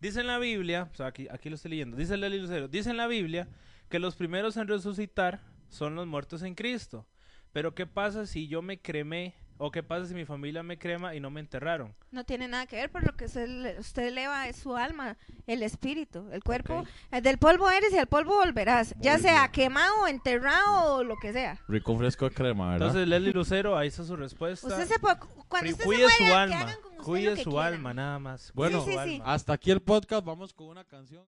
Dice 0.00 0.20
en 0.20 0.26
la 0.26 0.38
Biblia, 0.38 0.90
o 0.92 0.96
sea, 0.96 1.06
aquí, 1.06 1.26
aquí 1.30 1.48
lo 1.48 1.56
estoy 1.56 1.70
leyendo. 1.70 1.96
Dice 1.96 2.16
Leslie 2.16 2.40
Lucero. 2.40 2.68
Dice 2.68 2.90
en 2.90 2.98
la 2.98 3.06
Biblia 3.06 3.48
que 3.88 3.98
los 3.98 4.14
primeros 4.14 4.56
en 4.58 4.68
resucitar 4.68 5.40
son 5.70 5.94
los 5.94 6.06
muertos 6.06 6.42
en 6.42 6.54
Cristo. 6.54 7.06
Pero 7.52 7.74
¿qué 7.74 7.86
pasa 7.86 8.26
si 8.26 8.46
yo 8.46 8.60
me 8.60 8.78
cremé? 8.78 9.34
¿O 9.56 9.70
qué 9.70 9.84
pasa 9.84 10.06
si 10.06 10.14
mi 10.14 10.24
familia 10.24 10.64
me 10.64 10.76
crema 10.78 11.14
y 11.14 11.20
no 11.20 11.30
me 11.30 11.38
enterraron? 11.40 11.94
No 12.10 12.24
tiene 12.24 12.48
nada 12.48 12.66
que 12.66 12.74
ver, 12.76 12.90
por 12.90 13.04
lo 13.06 13.14
que 13.16 13.26
usted, 13.26 13.46
le- 13.48 13.78
usted 13.78 14.08
eleva 14.08 14.48
es 14.48 14.56
su 14.56 14.76
alma, 14.76 15.16
el 15.46 15.62
espíritu, 15.62 16.28
el 16.32 16.42
cuerpo. 16.42 16.84
El 17.12 17.22
del 17.22 17.38
polvo 17.38 17.70
eres 17.70 17.92
y 17.92 17.98
al 17.98 18.08
polvo 18.08 18.34
volverás, 18.34 18.94
ya 18.98 19.16
sea 19.18 19.48
quemado, 19.52 20.08
enterrado 20.08 20.96
o 20.96 21.04
lo 21.04 21.14
que 21.22 21.32
sea. 21.32 21.60
Rico 21.68 21.96
fresco 21.96 22.28
de 22.28 22.34
crema, 22.34 22.72
¿verdad? 22.72 22.88
Entonces, 22.88 23.08
Leslie 23.08 23.32
Lucero, 23.32 23.78
ahí 23.78 23.88
está 23.88 24.02
su 24.02 24.16
respuesta. 24.16 24.66
Usted 24.66 24.86
se 24.86 24.98
puede, 24.98 25.18
cuando 25.48 25.70
usted 25.70 25.84
cuide 25.84 26.08
se 26.10 26.22
muera, 26.24 26.24
su 26.24 26.24
que 26.24 26.32
alma. 26.34 26.56
hagan 26.56 26.74
con 26.74 26.84
usted 26.84 26.98
lo 26.98 27.04
Cuide 27.04 27.34
que 27.36 27.44
su 27.44 27.50
quieran. 27.50 27.74
alma, 27.74 27.94
nada 27.94 28.18
más. 28.18 28.52
Bueno, 28.54 28.84
Sí, 28.84 28.90
sí, 28.92 28.98
sí. 29.04 29.22
Hasta 29.24 29.52
aquí 29.52 29.70
el 29.70 29.80
podcast, 29.82 30.24
vamos 30.26 30.52
con 30.52 30.66
una 30.66 30.84
canción. 30.84 31.24